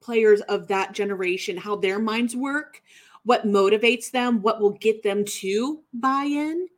players 0.04 0.40
of 0.42 0.68
that 0.68 0.92
generation, 0.92 1.56
how 1.56 1.76
their 1.76 1.98
minds 1.98 2.36
work, 2.36 2.82
what 3.24 3.46
motivates 3.46 4.10
them, 4.10 4.42
what 4.42 4.60
will 4.60 4.72
get 4.72 5.02
them 5.02 5.24
to 5.24 5.82
buy 5.94 6.24
in. 6.24 6.68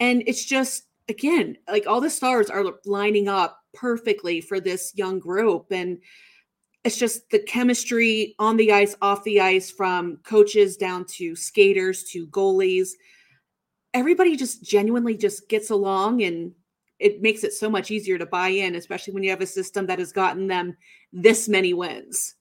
And 0.00 0.22
it's 0.26 0.44
just, 0.44 0.84
again, 1.08 1.58
like 1.68 1.86
all 1.86 2.00
the 2.00 2.10
stars 2.10 2.48
are 2.50 2.64
lining 2.84 3.28
up 3.28 3.60
perfectly 3.74 4.40
for 4.40 4.60
this 4.60 4.92
young 4.94 5.18
group. 5.18 5.66
And 5.70 5.98
it's 6.84 6.96
just 6.96 7.28
the 7.30 7.38
chemistry 7.38 8.34
on 8.38 8.56
the 8.56 8.72
ice, 8.72 8.94
off 9.02 9.22
the 9.24 9.40
ice, 9.40 9.70
from 9.70 10.18
coaches 10.24 10.76
down 10.76 11.04
to 11.06 11.36
skaters 11.36 12.04
to 12.04 12.26
goalies. 12.28 12.90
Everybody 13.94 14.36
just 14.36 14.64
genuinely 14.64 15.16
just 15.16 15.48
gets 15.48 15.70
along 15.70 16.22
and 16.22 16.52
it 16.98 17.20
makes 17.20 17.42
it 17.42 17.52
so 17.52 17.68
much 17.68 17.90
easier 17.90 18.18
to 18.18 18.26
buy 18.26 18.48
in, 18.48 18.76
especially 18.76 19.12
when 19.12 19.24
you 19.24 19.30
have 19.30 19.40
a 19.40 19.46
system 19.46 19.86
that 19.86 19.98
has 19.98 20.12
gotten 20.12 20.46
them 20.46 20.76
this 21.12 21.48
many 21.48 21.74
wins. 21.74 22.36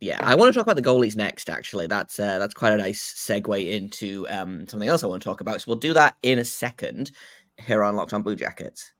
Yeah, 0.00 0.18
I 0.20 0.36
want 0.36 0.52
to 0.52 0.56
talk 0.56 0.64
about 0.64 0.76
the 0.76 0.88
goalies 0.88 1.16
next. 1.16 1.50
Actually, 1.50 1.88
that's 1.88 2.20
uh, 2.20 2.38
that's 2.38 2.54
quite 2.54 2.72
a 2.72 2.76
nice 2.76 3.14
segue 3.14 3.68
into 3.70 4.26
um, 4.28 4.66
something 4.68 4.88
else 4.88 5.02
I 5.02 5.08
want 5.08 5.22
to 5.22 5.28
talk 5.28 5.40
about. 5.40 5.60
So 5.60 5.64
we'll 5.68 5.78
do 5.78 5.92
that 5.94 6.16
in 6.22 6.38
a 6.38 6.44
second 6.44 7.10
here 7.56 7.82
on 7.82 7.96
Locked 7.96 8.12
On 8.12 8.22
Blue 8.22 8.36
Jackets. 8.36 8.92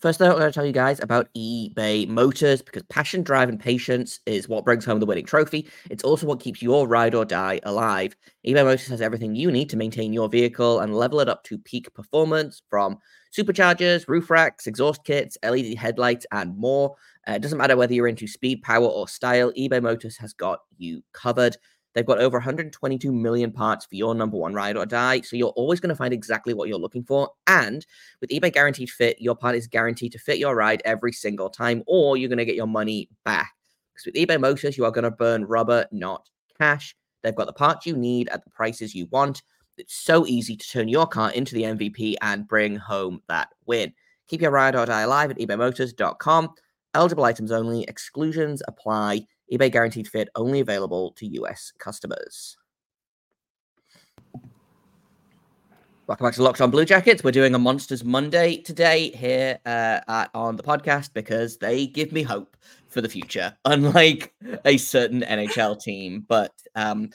First, 0.00 0.18
though, 0.18 0.30
I'm 0.30 0.38
going 0.38 0.50
to 0.50 0.52
tell 0.52 0.64
you 0.64 0.72
guys 0.72 0.98
about 1.00 1.28
eBay 1.36 2.08
Motors 2.08 2.62
because 2.62 2.82
passion, 2.84 3.22
drive, 3.22 3.50
and 3.50 3.60
patience 3.60 4.20
is 4.24 4.48
what 4.48 4.64
brings 4.64 4.86
home 4.86 4.98
the 4.98 5.04
winning 5.04 5.26
trophy. 5.26 5.68
It's 5.90 6.02
also 6.02 6.26
what 6.26 6.40
keeps 6.40 6.62
your 6.62 6.88
ride 6.88 7.14
or 7.14 7.26
die 7.26 7.60
alive. 7.64 8.16
eBay 8.46 8.64
Motors 8.64 8.86
has 8.86 9.02
everything 9.02 9.34
you 9.34 9.50
need 9.50 9.68
to 9.68 9.76
maintain 9.76 10.14
your 10.14 10.30
vehicle 10.30 10.80
and 10.80 10.96
level 10.96 11.20
it 11.20 11.28
up 11.28 11.44
to 11.44 11.58
peak 11.58 11.92
performance 11.92 12.62
from 12.70 12.96
superchargers, 13.36 14.08
roof 14.08 14.30
racks, 14.30 14.66
exhaust 14.66 15.04
kits, 15.04 15.36
LED 15.42 15.74
headlights, 15.74 16.24
and 16.32 16.56
more. 16.56 16.96
Uh, 17.28 17.32
it 17.32 17.42
doesn't 17.42 17.58
matter 17.58 17.76
whether 17.76 17.92
you're 17.92 18.08
into 18.08 18.26
speed, 18.26 18.62
power, 18.62 18.86
or 18.86 19.06
style, 19.06 19.52
eBay 19.52 19.82
Motors 19.82 20.16
has 20.16 20.32
got 20.32 20.60
you 20.78 21.02
covered. 21.12 21.58
They've 21.94 22.06
got 22.06 22.18
over 22.18 22.38
122 22.38 23.12
million 23.12 23.50
parts 23.50 23.84
for 23.84 23.96
your 23.96 24.14
number 24.14 24.36
one 24.36 24.54
ride 24.54 24.76
or 24.76 24.86
die. 24.86 25.22
So 25.22 25.36
you're 25.36 25.48
always 25.50 25.80
going 25.80 25.88
to 25.88 25.96
find 25.96 26.14
exactly 26.14 26.54
what 26.54 26.68
you're 26.68 26.78
looking 26.78 27.02
for. 27.02 27.30
And 27.46 27.84
with 28.20 28.30
eBay 28.30 28.52
Guaranteed 28.52 28.90
Fit, 28.90 29.20
your 29.20 29.34
part 29.34 29.56
is 29.56 29.66
guaranteed 29.66 30.12
to 30.12 30.18
fit 30.18 30.38
your 30.38 30.54
ride 30.54 30.82
every 30.84 31.12
single 31.12 31.50
time, 31.50 31.82
or 31.86 32.16
you're 32.16 32.28
going 32.28 32.38
to 32.38 32.44
get 32.44 32.54
your 32.54 32.68
money 32.68 33.08
back. 33.24 33.52
Because 33.92 34.06
with 34.06 34.14
eBay 34.14 34.40
Motors, 34.40 34.78
you 34.78 34.84
are 34.84 34.92
going 34.92 35.04
to 35.04 35.10
burn 35.10 35.44
rubber, 35.44 35.86
not 35.90 36.28
cash. 36.58 36.94
They've 37.22 37.34
got 37.34 37.46
the 37.46 37.52
parts 37.52 37.86
you 37.86 37.96
need 37.96 38.28
at 38.28 38.44
the 38.44 38.50
prices 38.50 38.94
you 38.94 39.06
want. 39.10 39.42
It's 39.76 39.94
so 39.94 40.26
easy 40.26 40.56
to 40.56 40.68
turn 40.68 40.88
your 40.88 41.06
car 41.06 41.30
into 41.32 41.54
the 41.54 41.62
MVP 41.62 42.16
and 42.22 42.46
bring 42.46 42.76
home 42.76 43.20
that 43.28 43.48
win. 43.66 43.92
Keep 44.28 44.42
your 44.42 44.50
ride 44.50 44.76
or 44.76 44.86
die 44.86 45.00
alive 45.00 45.30
at 45.30 45.38
ebaymotors.com. 45.38 46.50
Eligible 46.94 47.24
items 47.24 47.50
only, 47.52 47.84
exclusions 47.84 48.62
apply 48.68 49.22
eBay 49.52 49.70
Guaranteed 49.70 50.06
Fit 50.06 50.28
only 50.36 50.60
available 50.60 51.12
to 51.12 51.26
US 51.26 51.72
customers. 51.78 52.56
Welcome 56.06 56.26
back 56.26 56.34
to 56.34 56.42
Locked 56.42 56.60
On 56.60 56.70
Blue 56.70 56.84
Jackets. 56.84 57.22
We're 57.22 57.30
doing 57.32 57.54
a 57.54 57.58
Monsters 57.58 58.04
Monday 58.04 58.58
today 58.62 59.10
here 59.10 59.58
uh, 59.66 60.00
at, 60.08 60.30
on 60.34 60.56
the 60.56 60.62
podcast 60.62 61.12
because 61.14 61.56
they 61.56 61.86
give 61.86 62.12
me 62.12 62.22
hope 62.22 62.56
for 62.88 63.00
the 63.00 63.08
future, 63.08 63.56
unlike 63.64 64.34
a 64.64 64.76
certain 64.76 65.22
NHL 65.22 65.80
team. 65.80 66.24
But 66.28 66.52
um, 66.76 67.10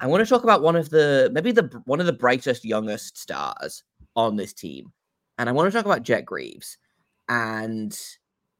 I 0.00 0.06
want 0.06 0.24
to 0.24 0.28
talk 0.28 0.44
about 0.44 0.62
one 0.62 0.76
of 0.76 0.90
the 0.90 1.30
maybe 1.32 1.52
the 1.52 1.82
one 1.86 2.00
of 2.00 2.06
the 2.06 2.12
brightest, 2.12 2.64
youngest 2.64 3.16
stars 3.18 3.84
on 4.16 4.36
this 4.36 4.52
team, 4.52 4.92
and 5.38 5.48
I 5.48 5.52
want 5.52 5.70
to 5.70 5.76
talk 5.76 5.86
about 5.86 6.02
Jet 6.02 6.24
Greaves 6.24 6.78
and 7.28 7.96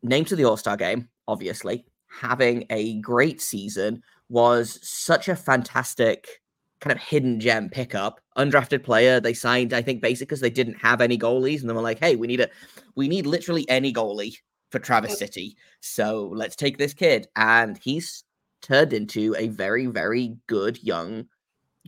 named 0.02 0.28
to 0.28 0.36
the 0.36 0.44
All 0.44 0.56
Star 0.56 0.76
game, 0.76 1.08
obviously 1.28 1.84
having 2.10 2.66
a 2.70 2.94
great 3.00 3.40
season 3.40 4.02
was 4.28 4.78
such 4.82 5.28
a 5.28 5.36
fantastic 5.36 6.40
kind 6.80 6.92
of 6.92 7.02
hidden 7.02 7.40
gem 7.40 7.68
pickup. 7.68 8.20
Undrafted 8.36 8.82
player 8.82 9.20
they 9.20 9.34
signed 9.34 9.74
i 9.74 9.82
think 9.82 10.00
basically 10.00 10.24
because 10.26 10.40
they 10.40 10.48
didn't 10.50 10.74
have 10.74 11.02
any 11.02 11.18
goalies 11.18 11.60
and 11.60 11.68
they 11.68 11.74
were 11.74 11.82
like 11.82 11.98
hey 11.98 12.16
we 12.16 12.26
need 12.26 12.40
a 12.40 12.48
we 12.94 13.06
need 13.06 13.26
literally 13.26 13.68
any 13.68 13.92
goalie 13.92 14.34
for 14.70 14.78
Traverse 14.78 15.18
City 15.18 15.56
so 15.80 16.30
let's 16.34 16.56
take 16.56 16.78
this 16.78 16.94
kid. 16.94 17.26
And 17.36 17.78
he's 17.82 18.24
turned 18.62 18.92
into 18.92 19.34
a 19.36 19.48
very 19.48 19.86
very 19.86 20.36
good 20.46 20.82
young 20.82 21.26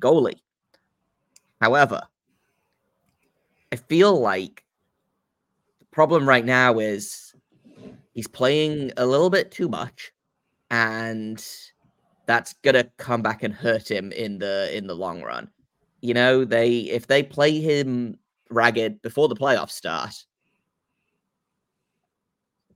goalie. 0.01 0.41
However 1.61 2.03
i 3.73 3.77
feel 3.77 4.21
like 4.21 4.63
the 5.79 5.87
problem 5.87 6.29
right 6.29 6.45
now 6.45 6.79
is 6.79 7.32
he's 8.13 8.29
playing 8.29 8.93
a 8.97 9.07
little 9.07 9.31
bit 9.31 9.51
too 9.51 9.69
much 9.69 10.13
and 10.71 11.45
that's 12.27 12.55
gonna 12.63 12.85
come 12.99 13.23
back 13.23 13.43
and 13.43 13.55
hurt 13.55 13.91
him 13.91 14.13
in 14.13 14.39
the 14.39 14.75
in 14.77 14.87
the 14.87 14.95
long 14.95 15.23
run 15.23 15.49
you 16.01 16.15
know 16.15 16.45
they 16.45 16.79
if 16.81 17.07
they 17.07 17.23
play 17.23 17.61
him 17.61 18.17
ragged 18.51 19.01
before 19.03 19.29
the 19.29 19.37
playoffs 19.37 19.73
start 19.73 20.15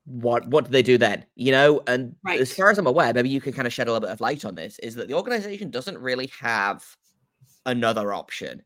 what 0.04 0.46
what 0.48 0.64
do 0.64 0.70
they 0.70 0.82
do 0.82 0.96
then 0.96 1.24
you 1.34 1.50
know 1.50 1.80
and 1.86 2.14
right. 2.24 2.40
as 2.40 2.52
far 2.54 2.70
as 2.70 2.78
i'm 2.78 2.86
aware 2.86 3.12
maybe 3.12 3.28
you 3.28 3.40
can 3.40 3.52
kind 3.52 3.66
of 3.66 3.72
shed 3.72 3.88
a 3.88 3.92
little 3.92 4.06
bit 4.06 4.12
of 4.12 4.20
light 4.20 4.44
on 4.44 4.54
this 4.54 4.78
is 4.78 4.94
that 4.94 5.08
the 5.08 5.14
organization 5.14 5.70
doesn't 5.70 5.98
really 5.98 6.30
have 6.40 6.84
another 7.66 8.14
option 8.14 8.62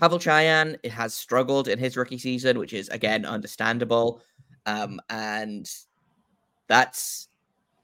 Pavel 0.00 0.18
Cajan 0.18 0.82
has 0.90 1.12
struggled 1.12 1.68
in 1.68 1.78
his 1.78 1.94
rookie 1.94 2.16
season, 2.16 2.58
which 2.58 2.72
is 2.72 2.88
again 2.88 3.26
understandable. 3.26 4.22
Um, 4.66 5.00
and 5.08 5.70
that's 6.68 7.28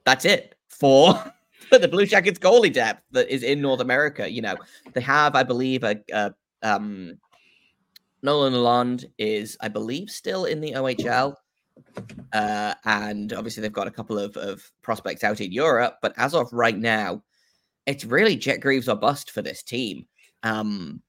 that's 0.05 0.25
it 0.25 0.55
for 0.69 1.23
the 1.71 1.89
Blue 1.89 2.07
Jackets 2.07 2.39
goalie 2.39 2.73
depth 2.73 3.03
that 3.13 3.29
is 3.29 3.43
in 3.43 3.61
North 3.61 3.81
America. 3.81 4.31
You 4.31 4.43
know, 4.43 4.57
they 4.93 5.01
have, 5.01 5.35
I 5.35 5.43
believe, 5.43 5.85
a, 5.85 5.97
a 6.13 6.35
um, 6.63 7.19
Nolan 8.23 8.53
Lalonde 8.53 9.05
is, 9.19 9.57
I 9.61 9.69
believe, 9.69 10.11
still 10.11 10.45
in 10.45 10.61
the 10.61 10.73
OHL. 10.73 11.35
Uh, 12.33 12.75
and 12.85 13.33
obviously, 13.33 13.61
they've 13.61 13.73
got 13.73 13.87
a 13.87 13.93
couple 13.93 14.19
of, 14.19 14.37
of 14.37 14.71
prospects 14.83 15.25
out 15.25 15.41
in 15.41 15.53
Europe. 15.53 15.99
But 16.03 16.15
as 16.17 16.35
of 16.35 16.53
right 16.53 16.77
now, 16.77 17.23
it's 17.87 18.05
really 18.05 18.37
Jet 18.37 18.61
Greaves 18.61 18.89
or 18.89 18.97
bust 18.97 19.31
for 19.31 19.43
this 19.43 19.63
team. 19.63 20.07
Um, 20.43 21.03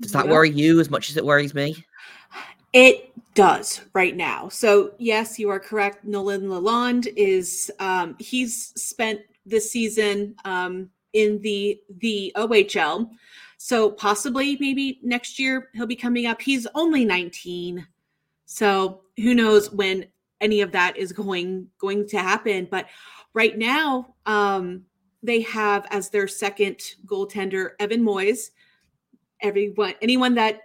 does 0.00 0.12
that 0.12 0.28
worry 0.28 0.50
you 0.50 0.80
as 0.80 0.90
much 0.90 1.10
as 1.10 1.16
it 1.16 1.24
worries 1.24 1.54
me? 1.54 1.84
It 2.72 3.12
does 3.34 3.80
right 3.94 4.16
now. 4.16 4.48
So 4.48 4.92
yes, 4.98 5.38
you 5.38 5.48
are 5.48 5.60
correct. 5.60 6.04
Nolan 6.04 6.48
Lalonde 6.48 7.12
is 7.16 7.70
um, 7.78 8.16
he's 8.18 8.72
spent 8.80 9.20
this 9.46 9.70
season 9.70 10.34
um, 10.44 10.90
in 11.12 11.40
the 11.42 11.80
the 11.98 12.32
OHL. 12.36 13.10
So 13.56 13.90
possibly 13.90 14.56
maybe 14.60 15.00
next 15.02 15.38
year 15.38 15.70
he'll 15.74 15.86
be 15.86 15.96
coming 15.96 16.26
up. 16.26 16.40
He's 16.42 16.66
only 16.74 17.04
19. 17.04 17.86
So 18.44 19.02
who 19.16 19.34
knows 19.34 19.72
when 19.72 20.06
any 20.40 20.60
of 20.60 20.72
that 20.72 20.96
is 20.96 21.12
going 21.12 21.68
going 21.78 22.06
to 22.08 22.18
happen. 22.18 22.68
But 22.70 22.86
right 23.34 23.56
now, 23.56 24.14
um, 24.26 24.82
they 25.22 25.40
have 25.42 25.86
as 25.90 26.10
their 26.10 26.28
second 26.28 26.78
goaltender 27.06 27.70
Evan 27.80 28.02
Moyes. 28.02 28.50
Everyone, 29.40 29.94
anyone 30.02 30.34
that 30.34 30.60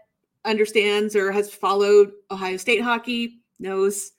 understands 0.46 1.16
or 1.16 1.32
has 1.32 1.54
followed 1.54 2.12
Ohio 2.32 2.58
State 2.58 2.82
hockey 2.82 3.40
knows 3.60 4.12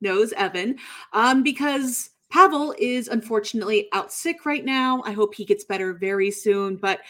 knows 0.00 0.32
Evan 0.32 0.76
um, 1.12 1.42
because 1.42 2.10
Pavel 2.30 2.74
is 2.78 3.08
unfortunately 3.08 3.88
out 3.92 4.10
sick 4.10 4.46
right 4.46 4.64
now. 4.64 5.02
I 5.04 5.12
hope 5.12 5.34
he 5.34 5.44
gets 5.44 5.64
better 5.64 5.92
very 5.92 6.30
soon. 6.30 6.76
But 6.76 7.00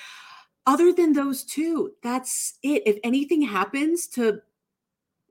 other 0.66 0.92
than 0.92 1.12
those 1.12 1.44
two, 1.44 1.92
that's 2.02 2.58
it. 2.62 2.82
If 2.86 2.98
anything 3.04 3.42
happens 3.42 4.08
to 4.08 4.40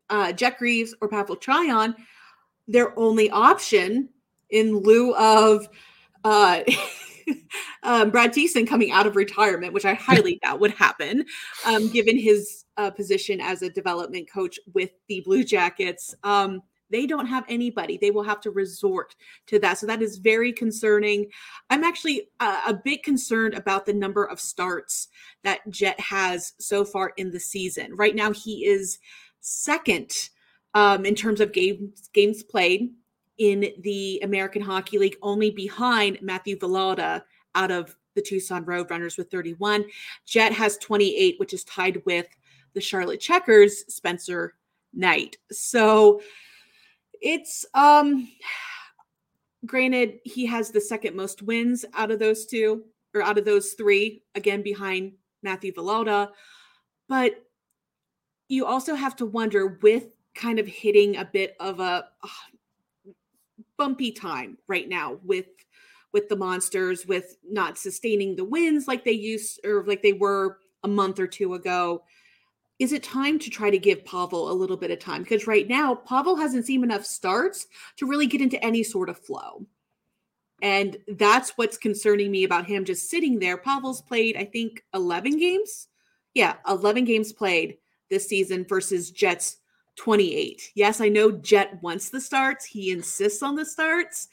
uh, 0.10 0.32
Jet 0.32 0.58
Greaves 0.58 0.96
or 1.02 1.10
Pavel 1.10 1.36
Cajan, 1.36 1.96
their 2.68 2.98
only 2.98 3.30
option 3.32 4.10
in 4.50 4.78
lieu 4.78 5.14
of 5.16 5.68
uh, 6.24 6.62
um, 7.84 8.10
Brad 8.12 8.34
Thiessen 8.34 8.68
coming 8.68 8.92
out 8.92 9.08
of 9.08 9.18
retirement, 9.18 9.74
which 9.74 9.86
I 9.86 9.94
highly 9.94 10.40
doubt 10.42 10.60
would 10.62 10.72
happen, 10.72 11.26
um, 11.66 11.90
given 11.90 12.18
his 12.18 12.61
uh, 12.78 12.92
position 12.92 13.42
as 13.42 13.62
a 13.62 13.70
development 13.70 14.30
coach 14.32 14.60
with 14.74 14.92
the 15.08 15.22
Blue 15.22 15.44
Jackets. 15.44 16.16
Um, 16.24 16.62
They 16.90 17.08
don't 17.08 17.28
have 17.28 17.46
anybody. 17.48 17.98
They 17.98 18.12
will 18.12 18.24
have 18.24 18.42
to 18.42 18.52
resort 18.52 19.16
to 19.48 19.60
that. 19.60 19.78
So 19.78 19.88
that 19.88 20.02
is 20.02 20.18
very 20.18 20.52
concerning. 20.52 21.28
I'm 21.70 21.84
actually 21.86 22.28
uh, 22.42 22.62
a 22.68 22.74
bit 22.74 23.02
concerned 23.04 23.54
about 23.54 23.86
the 23.86 23.94
number 23.94 24.26
of 24.26 24.42
starts 24.42 25.08
that 25.44 25.62
Jet 25.70 26.00
has 26.00 26.54
so 26.60 26.84
far 26.84 27.14
in 27.16 27.32
the 27.32 27.40
season. 27.40 27.96
Right 27.96 28.16
now, 28.16 28.32
he 28.32 28.66
is 28.66 29.00
second 29.40 30.30
um, 30.74 31.06
in 31.06 31.16
terms 31.16 31.40
of 31.40 31.54
games 31.54 32.10
games 32.14 32.44
played 32.44 32.90
in 33.38 33.72
the 33.80 34.20
American 34.24 34.62
Hockey 34.62 34.98
League, 35.00 35.18
only 35.22 35.50
behind 35.50 36.20
Matthew 36.22 36.58
Villalta 36.58 37.24
out 37.56 37.72
of 37.72 37.96
the 38.16 38.22
Tucson 38.22 38.66
Roadrunners 38.66 39.18
with 39.18 39.32
31. 39.32 39.86
Jet 40.26 40.52
has 40.52 40.78
28, 40.78 41.36
which 41.40 41.54
is 41.54 41.64
tied 41.64 42.02
with 42.06 42.28
the 42.74 42.82
Charlotte 42.82 43.20
Checkers, 43.20 43.86
Spencer 43.94 44.56
Knight. 44.94 45.38
So 45.52 46.22
it's 47.22 47.66
um 47.74 48.28
granted 49.66 50.20
he 50.24 50.46
has 50.48 50.72
the 50.72 50.82
second 50.82 51.16
most 51.16 51.42
wins 51.42 51.86
out 51.94 52.12
of 52.12 52.20
those 52.20 52.46
two 52.46 52.84
or 53.14 53.22
out 53.22 53.38
of 53.38 53.46
those 53.46 53.74
three, 53.74 54.24
again 54.36 54.62
behind 54.62 55.14
Matthew 55.44 55.74
Villalta. 55.74 56.30
But 57.08 57.44
you 58.48 58.66
also 58.66 58.96
have 58.96 59.16
to 59.18 59.26
wonder 59.26 59.80
with 59.82 60.08
kind 60.34 60.60
of 60.60 60.68
hitting 60.68 61.18
a 61.18 61.26
bit 61.26 61.56
of 61.60 61.80
a 61.80 62.06
uh, 62.24 63.12
bumpy 63.78 64.12
time 64.12 64.58
right 64.68 64.88
now 64.88 65.18
with 65.24 65.48
with 66.14 66.28
the 66.30 66.36
monsters 66.36 67.06
with 67.06 67.38
not 67.50 67.78
sustaining 67.78 68.36
the 68.36 68.44
wins 68.44 68.88
like 68.88 69.04
they 69.04 69.12
used 69.12 69.60
or 69.66 69.84
like 69.86 70.02
they 70.02 70.14
were 70.14 70.58
a 70.84 70.88
month 70.88 71.20
or 71.20 71.28
two 71.28 71.54
ago 71.54 72.04
is 72.82 72.92
it 72.92 73.04
time 73.04 73.38
to 73.38 73.50
try 73.50 73.70
to 73.70 73.78
give 73.78 74.04
Pavel 74.04 74.52
a 74.52 74.54
little 74.54 74.76
bit 74.76 74.90
of 74.90 74.98
time 74.98 75.22
because 75.22 75.46
right 75.46 75.68
now 75.68 75.94
Pavel 75.94 76.36
hasn't 76.36 76.66
seen 76.66 76.84
enough 76.84 77.06
starts 77.06 77.68
to 77.98 78.08
really 78.08 78.26
get 78.26 78.42
into 78.42 78.64
any 78.64 78.82
sort 78.84 79.08
of 79.08 79.20
flow 79.20 79.66
and 80.64 80.98
that's 81.08 81.52
what's 81.52 81.78
concerning 81.78 82.32
me 82.32 82.44
about 82.44 82.66
him 82.66 82.84
just 82.84 83.10
sitting 83.10 83.38
there 83.38 83.58
Pavel's 83.58 84.02
played 84.02 84.36
I 84.36 84.46
think 84.46 84.84
11 84.94 85.38
games 85.38 85.90
yeah 86.34 86.56
11 86.68 87.06
games 87.06 87.32
played 87.32 87.78
this 88.10 88.28
season 88.28 88.66
versus 88.68 89.12
Jets 89.12 89.58
28. 89.96 90.72
Yes, 90.76 91.02
I 91.02 91.10
know 91.10 91.32
Jet 91.32 91.82
wants 91.82 92.10
the 92.10 92.22
starts. 92.22 92.66
He 92.66 92.92
insists 92.92 93.44
on 93.44 93.56
the 93.56 93.66
starts. 93.66 94.30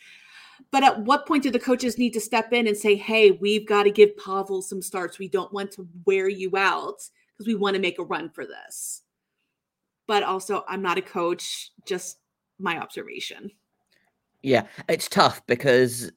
But 0.70 0.82
at 0.82 1.00
what 1.00 1.26
point 1.26 1.42
do 1.42 1.50
the 1.50 1.58
coaches 1.58 1.98
need 1.98 2.12
to 2.14 2.20
step 2.20 2.52
in 2.52 2.66
and 2.66 2.76
say, 2.76 2.96
hey, 2.96 3.32
we've 3.32 3.66
got 3.66 3.84
to 3.84 3.90
give 3.90 4.16
Pavel 4.16 4.60
some 4.62 4.82
starts. 4.82 5.18
We 5.18 5.28
don't 5.28 5.52
want 5.52 5.70
to 5.72 5.88
wear 6.04 6.28
you 6.28 6.56
out 6.56 7.02
because 7.38 7.48
we 7.48 7.54
want 7.54 7.74
to 7.74 7.80
make 7.80 7.98
a 7.98 8.04
run 8.04 8.28
for 8.30 8.44
this. 8.44 9.02
But 10.06 10.22
also, 10.22 10.64
I'm 10.68 10.82
not 10.82 10.98
a 10.98 11.02
coach, 11.02 11.70
just 11.86 12.18
my 12.58 12.78
observation. 12.78 13.50
Yeah, 14.42 14.66
it's 14.88 15.08
tough 15.08 15.46
because 15.46 16.10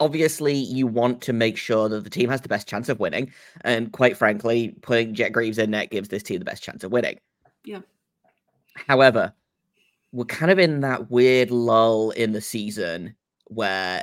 obviously 0.00 0.54
you 0.54 0.86
want 0.86 1.20
to 1.22 1.32
make 1.32 1.56
sure 1.56 1.88
that 1.88 2.04
the 2.04 2.10
team 2.10 2.28
has 2.30 2.40
the 2.40 2.48
best 2.48 2.68
chance 2.68 2.88
of 2.88 3.00
winning. 3.00 3.32
And 3.62 3.92
quite 3.92 4.16
frankly, 4.16 4.76
putting 4.82 5.14
Jet 5.14 5.30
Greaves 5.30 5.58
in 5.58 5.70
net 5.70 5.90
gives 5.90 6.08
this 6.08 6.22
team 6.22 6.38
the 6.38 6.44
best 6.44 6.62
chance 6.62 6.84
of 6.84 6.92
winning. 6.92 7.18
Yeah. 7.64 7.80
However, 8.88 9.32
we're 10.12 10.24
kind 10.24 10.52
of 10.52 10.58
in 10.58 10.80
that 10.80 11.10
weird 11.10 11.50
lull 11.50 12.10
in 12.10 12.32
the 12.32 12.40
season 12.40 13.14
where 13.46 14.02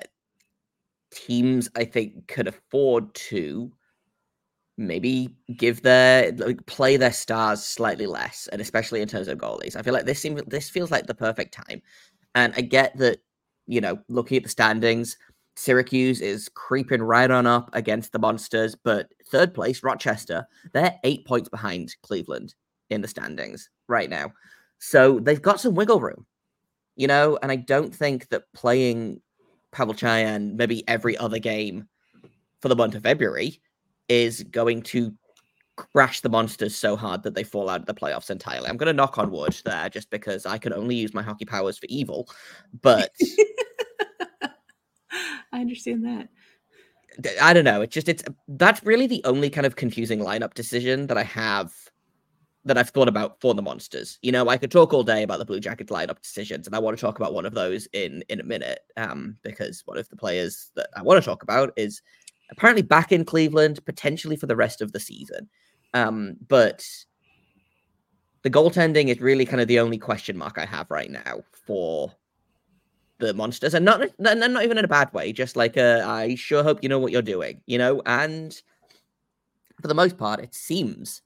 teams, 1.12 1.70
I 1.76 1.86
think, 1.86 2.28
could 2.28 2.48
afford 2.48 3.14
to 3.14 3.72
maybe 4.78 5.36
give 5.58 5.82
their 5.82 6.32
like, 6.34 6.66
play 6.66 6.98
their 6.98 7.14
stars 7.14 7.64
slightly 7.64 8.08
less, 8.08 8.48
and 8.52 8.62
especially 8.62 9.02
in 9.02 9.08
terms 9.08 9.28
of 9.28 9.38
goalies. 9.38 9.76
I 9.76 9.82
feel 9.82 9.94
like 9.94 10.06
this 10.06 10.20
seems 10.20 10.42
this 10.48 10.70
feels 10.70 10.92
like 10.92 11.08
the 11.08 11.14
perfect 11.14 11.54
time. 11.54 11.82
And 12.36 12.54
I 12.56 12.62
get 12.62 12.98
that, 12.98 13.20
you 13.68 13.82
know, 13.82 14.00
looking 14.08 14.38
at 14.38 14.44
the 14.44 14.50
standings, 14.50 15.18
Syracuse 15.56 16.22
is 16.22 16.50
creeping 16.50 17.02
right 17.02 17.30
on 17.30 17.46
up 17.46 17.70
against 17.74 18.12
the 18.12 18.20
monsters, 18.20 18.76
but 18.76 19.12
third 19.28 19.54
place, 19.54 19.84
Rochester, 19.84 20.48
they're 20.74 20.98
eight 21.04 21.26
points 21.26 21.50
behind 21.50 21.96
Cleveland 22.04 22.56
in 22.90 23.02
the 23.02 23.08
standings 23.08 23.70
right 23.88 24.10
now. 24.10 24.32
So 24.80 25.20
they've 25.20 25.42
got 25.42 25.60
some 25.60 25.76
wiggle 25.76 26.00
room, 26.00 26.26
you 26.96 27.08
know, 27.08 27.38
and 27.42 27.52
I 27.52 27.58
don't 27.58 27.94
think 27.94 28.30
that 28.30 28.52
playing 28.54 29.22
Pavel 29.72 29.94
Cajan 29.94 30.56
maybe 30.56 30.88
every 30.88 31.18
other 31.18 31.40
game 31.40 31.88
for 32.62 32.70
the 32.70 32.76
month 32.76 32.96
of 32.96 33.04
February 33.04 33.62
is 34.12 34.44
going 34.44 34.82
to 34.82 35.14
crash 35.78 36.20
the 36.20 36.28
monsters 36.28 36.76
so 36.76 36.98
hard 36.98 37.24
that 37.24 37.34
they 37.34 37.46
fall 37.46 37.70
out 37.70 37.80
of 37.80 37.86
the 37.86 37.94
playoffs 37.94 38.30
entirely. 38.30 38.68
I'm 38.68 38.76
going 38.76 38.88
to 38.88 38.94
knock 38.94 39.18
on 39.18 39.32
wood 39.32 39.56
there 39.64 39.88
just 39.88 40.10
because 40.10 40.46
I 40.46 40.58
can 40.58 40.74
only 40.74 40.96
use 40.96 41.14
my 41.14 41.22
hockey 41.22 41.46
powers 41.46 41.78
for 41.78 41.86
evil. 41.88 42.28
But 42.82 43.16
I 45.54 45.62
understand 45.62 46.04
that. 46.04 46.28
I 47.42 47.54
don't 47.54 47.64
know. 47.64 47.82
It's 47.82 47.94
just 47.94 48.10
it's 48.10 48.24
that's 48.50 48.84
really 48.84 49.08
the 49.08 49.22
only 49.24 49.50
kind 49.50 49.66
of 49.66 49.78
confusing 49.78 50.20
lineup 50.20 50.56
decision 50.56 51.08
that 51.08 51.18
I 51.18 51.24
have 51.24 51.74
that 52.66 52.78
I've 52.78 52.90
thought 52.90 53.08
about 53.08 53.40
for 53.40 53.54
the 53.54 53.62
monsters. 53.62 54.20
You 54.22 54.34
know, 54.34 54.48
I 54.50 54.58
could 54.58 54.72
talk 54.72 54.94
all 54.94 55.04
day 55.04 55.24
about 55.24 55.40
the 55.40 55.46
Blue 55.46 55.60
Jackets 55.62 55.92
lineup 55.92 56.22
decisions, 56.22 56.68
and 56.68 56.76
I 56.76 56.80
want 56.80 56.98
to 56.98 57.02
talk 57.02 57.18
about 57.18 57.34
one 57.34 57.46
of 57.46 57.54
those 57.54 57.88
in 57.94 58.24
in 58.28 58.42
a 58.42 58.44
minute. 58.44 58.82
Um, 58.98 59.38
because 59.42 59.84
one 59.86 59.98
of 59.98 60.10
the 60.10 60.18
players 60.18 60.72
that 60.76 60.90
I 60.98 61.02
want 61.02 61.22
to 61.22 61.26
talk 61.28 61.44
about 61.44 61.72
is 61.78 62.02
apparently 62.52 62.84
back 62.84 63.12
in 63.12 63.26
Cleveland, 63.26 63.84
potentially 63.86 64.36
for 64.36 64.48
the 64.48 64.56
rest 64.56 64.82
of 64.82 64.92
the 64.92 65.00
season. 65.00 65.50
Um, 65.94 66.38
but 66.48 66.86
the 68.44 68.50
goaltending 68.50 69.08
is 69.08 69.22
really 69.22 69.46
kind 69.46 69.62
of 69.62 69.68
the 69.68 69.80
only 69.80 69.98
question 69.98 70.38
mark 70.38 70.58
I 70.58 70.66
have 70.66 70.90
right 70.90 71.12
now 71.12 71.44
for 71.66 72.12
the 73.20 73.34
monsters, 73.34 73.74
and 73.74 73.86
not 73.86 74.02
not, 74.20 74.38
not 74.38 74.64
even 74.64 74.78
in 74.78 74.86
a 74.86 74.90
bad 74.90 75.14
way. 75.14 75.32
Just 75.32 75.56
like 75.56 75.78
uh, 75.78 76.04
I 76.06 76.36
sure 76.36 76.64
hope 76.64 76.80
you 76.82 76.90
know 76.90 77.00
what 77.00 77.12
you're 77.12 77.22
doing, 77.22 77.62
you 77.66 77.78
know. 77.78 78.02
And 78.06 78.60
for 79.82 79.88
the 79.88 79.94
most 79.94 80.18
part, 80.18 80.40
it 80.40 80.54
seems 80.56 81.22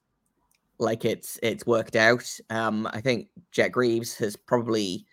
like 0.77 1.05
it's 1.05 1.39
it's 1.41 1.65
worked 1.65 1.95
out. 1.95 2.29
Um, 2.49 2.88
I 2.91 3.01
think 3.01 3.29
Jet 3.51 3.69
Greaves 3.69 4.15
has 4.17 4.35
probably 4.35 5.05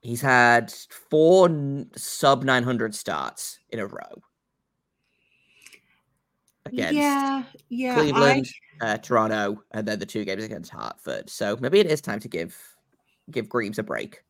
he's 0.00 0.20
had 0.20 0.72
four 1.08 1.48
sub 1.96 2.42
900 2.42 2.94
starts 2.94 3.58
in 3.70 3.78
a 3.78 3.86
row. 3.86 4.22
Against 6.66 6.94
yeah, 6.94 7.42
yeah, 7.68 7.94
Cleveland, 7.94 8.48
I... 8.80 8.86
uh, 8.86 8.96
Toronto, 8.98 9.62
and 9.72 9.86
then 9.86 9.98
the 9.98 10.06
two 10.06 10.24
games 10.24 10.44
against 10.44 10.70
Hartford. 10.70 11.28
So 11.28 11.56
maybe 11.60 11.80
it 11.80 11.86
is 11.86 12.00
time 12.00 12.20
to 12.20 12.28
give 12.28 12.56
give 13.30 13.48
Greaves 13.48 13.78
a 13.78 13.82
break. 13.82 14.22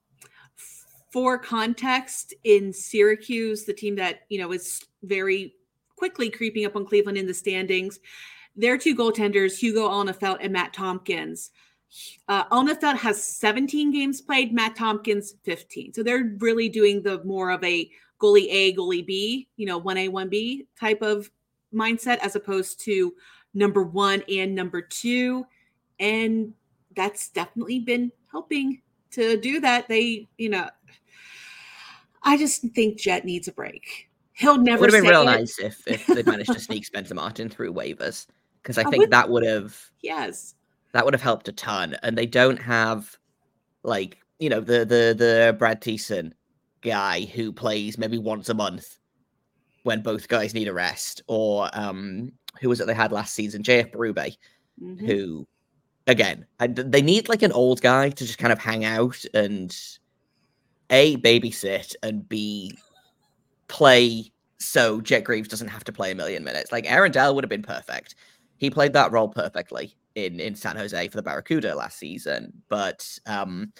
For 1.11 1.37
context, 1.39 2.33
in 2.45 2.73
Syracuse, 2.73 3.65
the 3.65 3.75
team 3.75 3.97
that 3.97 4.21
you 4.31 4.39
know 4.39 4.53
is 4.53 4.81
very 5.03 5.55
quickly 5.97 6.31
creeping 6.31 6.65
up 6.65 6.75
on 6.75 6.87
Cleveland 6.87 7.19
in 7.19 7.27
the 7.27 7.35
standings, 7.35 8.01
their 8.57 8.79
two 8.79 8.97
goaltenders, 8.97 9.57
Hugo 9.59 9.89
Alnefelt 9.89 10.39
and 10.41 10.53
Matt 10.53 10.73
Tompkins. 10.73 11.51
Uh, 12.27 12.45
has 12.97 13.23
17 13.23 13.93
games 13.93 14.21
played, 14.21 14.53
Matt 14.53 14.75
Tompkins 14.75 15.35
15. 15.45 15.93
So 15.93 16.03
they're 16.03 16.35
really 16.39 16.69
doing 16.69 17.03
the 17.03 17.23
more 17.25 17.51
of 17.51 17.63
a 17.63 17.91
goalie 18.21 18.49
A, 18.51 18.75
goalie 18.75 19.07
B, 19.07 19.49
you 19.57 19.67
know, 19.67 19.81
1A, 19.81 20.09
1B 20.09 20.67
type 20.81 21.03
of 21.03 21.31
mindset 21.75 22.19
as 22.19 22.37
opposed 22.37 22.81
to 22.85 23.15
number 23.55 23.83
one 23.83 24.23
and 24.29 24.55
number 24.55 24.81
two. 24.81 25.45
And 25.99 26.55
that's 26.95 27.29
definitely 27.31 27.81
been 27.81 28.13
helping 28.31 28.83
to 29.13 29.37
do 29.39 29.61
that. 29.61 29.89
They, 29.89 30.29
you 30.39 30.49
know, 30.49 30.69
I 32.23 32.37
just 32.37 32.63
think 32.75 32.99
Jet 32.99 33.25
needs 33.25 33.49
a 33.49 33.53
break. 33.53 34.09
He'll 34.33 34.59
never. 34.59 34.79
It 34.79 34.81
would 34.81 34.95
have 34.95 35.03
been 35.03 35.11
real 35.11 35.23
it. 35.23 35.27
nice 35.27 35.59
if 35.59 35.87
if 35.87 36.07
they 36.07 36.23
managed 36.23 36.53
to 36.53 36.61
sneak 36.61 36.85
Spencer 36.85 37.15
Martin 37.15 37.49
through 37.49 37.75
waivers 37.75 38.27
because 38.63 38.79
I, 38.79 38.83
I, 38.83 38.85
think 38.85 39.03
would, 39.03 39.11
that 39.11 39.29
would 39.29 39.45
have 39.45 39.79
yes 40.01 40.55
that 40.93 41.05
would 41.05 41.15
have 41.15 41.23
helped 41.23 41.49
a 41.49 41.53
ton. 41.53 41.97
And 42.03 42.17
they 42.17 42.27
don't 42.27 42.61
have 42.61 43.17
like 43.83 44.19
you 44.39 44.49
know 44.49 44.61
the 44.61 44.81
the 44.81 45.15
the 45.17 45.57
Brad 45.59 45.81
Thiessen 45.81 46.33
guy 46.81 47.23
who 47.23 47.53
plays 47.53 47.99
maybe 47.99 48.19
once 48.19 48.49
a 48.49 48.55
month 48.55 48.99
when 49.83 50.03
both 50.03 50.29
guys 50.29 50.55
need 50.55 50.69
a 50.69 50.73
rest, 50.73 51.23
or 51.27 51.69
um 51.73 52.33
who 52.61 52.69
was 52.69 52.81
it 52.81 52.87
they 52.87 52.95
had 52.95 53.13
last 53.13 53.35
season, 53.35 53.63
JF 53.63 53.93
Berube, 53.93 54.37
mm-hmm. 54.83 55.07
who 55.07 55.47
again 56.07 56.47
they 56.59 57.03
need 57.03 57.29
like 57.29 57.43
an 57.43 57.53
old 57.53 57.81
guy 57.81 58.11
to 58.11 58.27
just 58.27 58.39
kind 58.39 58.53
of 58.53 58.59
hang 58.59 58.85
out 58.85 59.25
and 59.35 59.77
a 60.91 61.17
babysit 61.19 61.95
and 62.03 62.29
b 62.29 62.77
play 63.69 64.31
so 64.59 65.01
Jet 65.01 65.25
Greaves 65.25 65.49
doesn't 65.49 65.69
have 65.69 65.85
to 65.85 65.93
play 65.93 66.11
a 66.11 66.15
million 66.15 66.45
minutes. 66.45 66.73
Like 66.73 66.91
Aaron 66.91 67.13
Dell 67.13 67.35
would 67.35 67.45
have 67.45 67.49
been 67.49 67.63
perfect 67.63 68.15
he 68.63 68.71
played 68.71 68.93
that 68.93 69.11
role 69.11 69.29
perfectly 69.29 69.97
in 70.15 70.39
in 70.39 70.55
San 70.55 70.77
Jose 70.77 71.09
for 71.09 71.17
the 71.17 71.23
Barracuda 71.23 71.75
last 71.75 71.99
season. 71.99 72.53
But 72.69 73.19
um, 73.27 73.73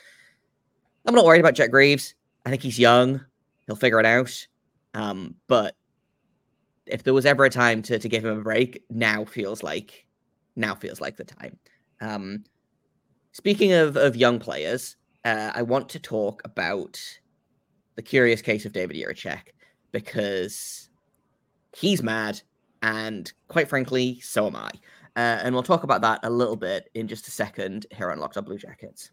I'm 1.07 1.15
not 1.15 1.25
worried 1.25 1.39
about 1.39 1.55
Jet 1.55 1.69
Greaves. 1.69 2.17
I 2.45 2.51
think 2.51 2.63
he's 2.63 2.81
young. 2.81 3.25
He'll 3.69 3.77
figure 3.77 4.01
it 4.01 4.07
out. 4.07 4.49
Um, 4.95 5.37
but 5.47 5.77
if 6.87 7.03
there 7.03 7.15
was 7.15 7.27
ever 7.27 7.45
a 7.45 7.51
time 7.51 7.83
to 7.83 7.99
to 7.99 8.09
give 8.09 8.25
him 8.25 8.39
a 8.39 8.43
break, 8.43 8.83
now 8.91 9.25
feels 9.25 9.63
like 9.63 10.07
now 10.57 10.75
feels 10.75 11.01
like 11.01 11.17
the 11.17 11.25
time. 11.25 11.59
Um, 12.01 12.45
speaking 13.33 13.73
of 13.73 13.97
of 13.97 14.17
young 14.17 14.39
players, 14.39 14.97
uh, 15.25 15.53
I 15.55 15.63
want 15.63 15.89
to 15.91 15.99
talk 15.99 16.43
about 16.45 17.01
the 17.95 18.03
curious 18.03 18.43
case 18.43 18.65
of 18.65 18.73
David 18.73 18.97
Jiricek 18.97 19.53
because 19.93 20.89
he's 21.77 22.03
mad, 22.03 22.41
and 22.83 23.33
quite 23.49 23.69
frankly, 23.69 24.21
so 24.21 24.47
am 24.47 24.57
I. 24.57 24.71
Uh, 25.15 25.41
and 25.43 25.55
we'll 25.55 25.63
talk 25.63 25.83
about 25.83 26.01
that 26.01 26.21
a 26.23 26.31
little 26.31 26.57
bit 26.57 26.89
in 26.95 27.07
just 27.07 27.29
a 27.29 27.31
second 27.31 27.85
here 27.91 28.11
on 28.11 28.19
Locked 28.19 28.39
On 28.39 28.45
Blue 28.45 28.57
Jackets. 28.57 29.11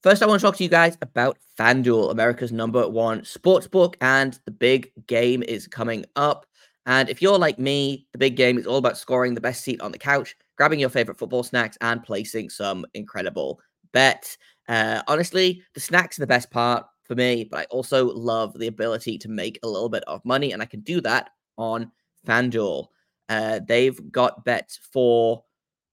First, 0.00 0.22
I 0.22 0.26
want 0.26 0.40
to 0.40 0.46
talk 0.46 0.56
to 0.56 0.62
you 0.62 0.70
guys 0.70 0.96
about 1.02 1.38
FanDuel, 1.58 2.12
America's 2.12 2.52
number 2.52 2.88
one 2.88 3.22
sportsbook, 3.22 3.96
and 4.00 4.38
the 4.44 4.52
big 4.52 4.92
game 5.08 5.42
is 5.42 5.66
coming 5.66 6.04
up. 6.14 6.46
And 6.86 7.08
if 7.08 7.20
you're 7.20 7.36
like 7.36 7.58
me, 7.58 8.06
the 8.12 8.18
big 8.18 8.36
game 8.36 8.58
is 8.58 8.66
all 8.66 8.76
about 8.76 8.96
scoring 8.96 9.34
the 9.34 9.40
best 9.40 9.64
seat 9.64 9.80
on 9.80 9.90
the 9.90 9.98
couch, 9.98 10.36
grabbing 10.56 10.78
your 10.78 10.88
favorite 10.88 11.18
football 11.18 11.42
snacks, 11.42 11.76
and 11.80 12.04
placing 12.04 12.48
some 12.48 12.86
incredible 12.94 13.58
bets. 13.92 14.38
Uh, 14.68 15.02
honestly, 15.08 15.64
the 15.74 15.80
snacks 15.80 16.16
are 16.16 16.22
the 16.22 16.28
best 16.28 16.48
part 16.52 16.86
for 17.02 17.16
me, 17.16 17.48
but 17.50 17.58
I 17.58 17.64
also 17.64 18.14
love 18.14 18.56
the 18.56 18.68
ability 18.68 19.18
to 19.18 19.28
make 19.28 19.58
a 19.64 19.68
little 19.68 19.88
bit 19.88 20.04
of 20.06 20.24
money, 20.24 20.52
and 20.52 20.62
I 20.62 20.66
can 20.66 20.80
do 20.82 21.00
that 21.00 21.30
on 21.56 21.90
FanDuel. 22.24 22.86
Uh, 23.28 23.58
they've 23.66 24.12
got 24.12 24.44
bets 24.44 24.78
for 24.92 25.42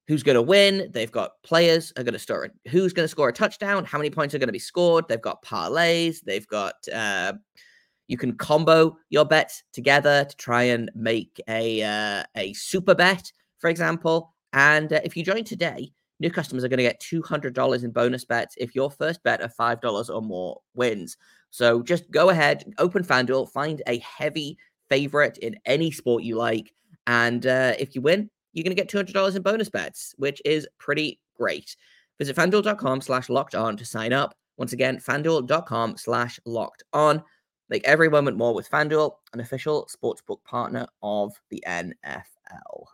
who's 0.08 0.24
going 0.24 0.36
to 0.36 0.42
win. 0.42 0.90
They've 0.92 1.12
got 1.12 1.32
players 1.44 1.92
are 1.98 2.04
going 2.04 2.14
to 2.14 2.20
score 2.20 2.50
who's 2.70 2.94
going 2.94 3.06
to 3.06 3.10
score 3.10 3.30
a 3.30 3.34
touchdown, 3.34 3.86
how 3.86 3.98
many 3.98 4.10
points 4.10 4.36
are 4.36 4.40
going 4.40 4.48
to 4.48 4.54
be 4.54 4.60
scored. 4.60 5.06
They've 5.08 5.22
got 5.22 5.44
parlays. 5.44 6.22
They've 6.22 6.48
got 6.48 6.76
uh, 6.94 7.34
you 8.08 8.18
can 8.18 8.38
combo 8.38 8.98
your 9.10 9.26
bets 9.26 9.64
together 9.74 10.26
to 10.26 10.36
try 10.38 10.64
and 10.64 10.92
make 10.96 11.42
a 11.48 11.82
uh, 11.82 12.24
a 12.36 12.54
super 12.54 12.96
bet, 12.96 13.32
for 13.60 13.70
example. 13.70 14.34
And 14.54 14.94
uh, 14.94 15.02
if 15.04 15.18
you 15.18 15.24
join 15.24 15.44
today, 15.44 15.92
new 16.20 16.32
customers 16.32 16.64
are 16.64 16.70
going 16.70 16.78
to 16.78 16.84
get 16.84 17.00
two 17.00 17.22
hundred 17.22 17.54
dollars 17.54 17.84
in 17.84 17.92
bonus 17.92 18.26
bets 18.26 18.56
if 18.58 18.76
your 18.76 18.92
first 18.92 19.24
bet 19.24 19.42
of 19.42 19.54
five 19.54 19.82
dollars 19.82 20.10
or 20.10 20.22
more 20.22 20.62
wins. 20.76 21.18
So 21.50 21.82
just 21.82 22.12
go 22.12 22.30
ahead, 22.30 22.66
open 22.78 23.04
FanDuel, 23.04 23.50
find 23.50 23.82
a 23.88 24.00
heavy 24.00 24.58
favorite 24.90 25.38
in 25.40 25.56
any 25.66 25.90
sport 25.90 26.24
you 26.24 26.36
like. 26.36 26.74
And 27.08 27.46
uh, 27.46 27.74
if 27.80 27.96
you 27.96 28.02
win, 28.02 28.30
you're 28.56 28.64
going 28.64 28.76
to 28.76 28.82
get 28.82 28.90
$200 28.90 29.36
in 29.36 29.42
bonus 29.42 29.70
bets, 29.70 30.16
which 30.18 30.42
is 30.46 30.68
pretty 30.80 31.20
great. 31.38 31.76
Visit 32.18 32.36
fanduel.com 32.36 33.02
slash 33.02 33.30
locked 33.30 33.54
on 33.54 33.76
to 33.78 33.86
sign 33.86 34.14
up. 34.14 34.34
Once 34.58 34.72
again, 34.72 34.98
fanduel.com 34.98 35.98
slash 35.98 36.40
locked 36.46 36.84
on. 36.94 37.22
Make 37.70 37.84
every 37.84 38.10
moment 38.10 38.38
more 38.38 38.54
with 38.54 38.70
FanDuel, 38.70 39.12
an 39.34 39.42
official 39.42 39.88
sportsbook 39.94 40.44
partner 40.46 40.88
of 41.04 41.34
the 41.50 41.62
NFL. 41.68 42.86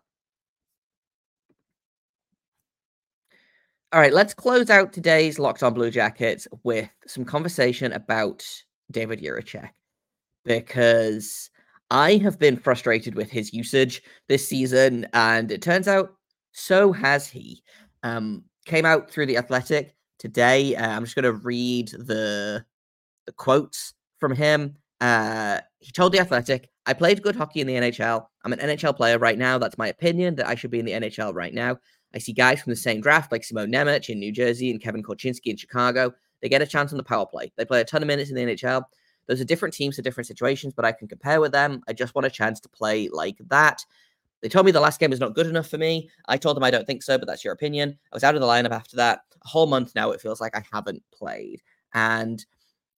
All 3.93 3.99
right, 3.99 4.13
let's 4.13 4.33
close 4.33 4.69
out 4.69 4.93
today's 4.93 5.37
Locked 5.37 5.63
On 5.63 5.73
Blue 5.73 5.91
Jackets 5.91 6.47
with 6.63 6.89
some 7.05 7.25
conversation 7.25 7.91
about 7.91 8.47
David 8.89 9.21
Jiricek 9.21 9.69
because 10.45 11.51
I 11.91 12.15
have 12.17 12.39
been 12.39 12.55
frustrated 12.55 13.15
with 13.15 13.29
his 13.29 13.53
usage 13.53 14.01
this 14.29 14.47
season, 14.47 15.05
and 15.13 15.51
it 15.51 15.61
turns 15.61 15.89
out 15.89 16.13
so 16.53 16.93
has 16.93 17.27
he. 17.27 17.61
Um, 18.03 18.45
came 18.65 18.85
out 18.85 19.11
through 19.11 19.25
the 19.25 19.37
Athletic 19.37 19.93
today. 20.17 20.75
Uh, 20.75 20.89
I'm 20.89 21.03
just 21.03 21.15
going 21.15 21.23
to 21.23 21.33
read 21.33 21.89
the 21.89 22.65
the 23.25 23.33
quotes 23.33 23.93
from 24.19 24.33
him. 24.33 24.75
Uh, 25.01 25.59
he 25.79 25.91
told 25.91 26.13
the 26.13 26.19
Athletic, 26.19 26.69
"I 26.85 26.93
played 26.93 27.21
good 27.21 27.35
hockey 27.35 27.59
in 27.59 27.67
the 27.67 27.75
NHL. 27.75 28.25
I'm 28.45 28.53
an 28.53 28.59
NHL 28.59 28.95
player 28.95 29.19
right 29.19 29.37
now. 29.37 29.57
That's 29.57 29.77
my 29.77 29.89
opinion. 29.89 30.35
That 30.35 30.47
I 30.47 30.55
should 30.55 30.71
be 30.71 30.79
in 30.79 30.85
the 30.85 30.93
NHL 30.93 31.33
right 31.33 31.53
now. 31.53 31.77
I 32.15 32.19
see 32.19 32.31
guys 32.33 32.61
from 32.61 32.71
the 32.71 32.77
same 32.77 33.01
draft 33.01 33.33
like 33.33 33.43
Simon 33.43 33.71
Nemec 33.71 34.09
in 34.09 34.19
New 34.19 34.31
Jersey 34.31 34.71
and 34.71 34.81
Kevin 34.81 35.03
Korchinski 35.03 35.47
in 35.47 35.57
Chicago. 35.57 36.13
They 36.41 36.49
get 36.49 36.61
a 36.61 36.67
chance 36.67 36.93
on 36.93 36.97
the 36.97 37.03
power 37.03 37.25
play. 37.25 37.51
They 37.57 37.65
play 37.65 37.81
a 37.81 37.85
ton 37.85 38.01
of 38.01 38.07
minutes 38.07 38.29
in 38.29 38.35
the 38.37 38.43
NHL. 38.43 38.83
Those 39.27 39.41
are 39.41 39.45
different 39.45 39.73
teams 39.73 39.95
for 39.95 40.01
different 40.01 40.27
situations, 40.27 40.73
but 40.73 40.85
I 40.85 40.91
can 40.91 41.07
compare 41.07 41.39
with 41.39 41.51
them. 41.51 41.81
I 41.87 41.93
just 41.93 42.15
want 42.15 42.25
a 42.25 42.31
chance 42.31 42.59
to 42.61 42.69
play 42.69 43.09
like 43.09 43.37
that. 43.47 43.85
They 44.41 44.49
told 44.49 44.65
me 44.65 44.71
the 44.71 44.79
last 44.79 44.99
game 44.99 45.13
is 45.13 45.19
not 45.19 45.35
good 45.35 45.47
enough 45.47 45.67
for 45.67 45.77
me. 45.77 46.09
I 46.27 46.37
told 46.37 46.57
them 46.57 46.63
I 46.63 46.71
don't 46.71 46.87
think 46.87 47.03
so, 47.03 47.17
but 47.17 47.27
that's 47.27 47.43
your 47.43 47.53
opinion. 47.53 47.97
I 48.11 48.15
was 48.15 48.23
out 48.23 48.35
of 48.35 48.41
the 48.41 48.47
lineup 48.47 48.71
after 48.71 48.95
that. 48.97 49.21
A 49.43 49.47
whole 49.47 49.67
month 49.67 49.93
now, 49.95 50.11
it 50.11 50.21
feels 50.21 50.41
like 50.41 50.55
I 50.55 50.63
haven't 50.71 51.03
played. 51.13 51.61
And 51.93 52.43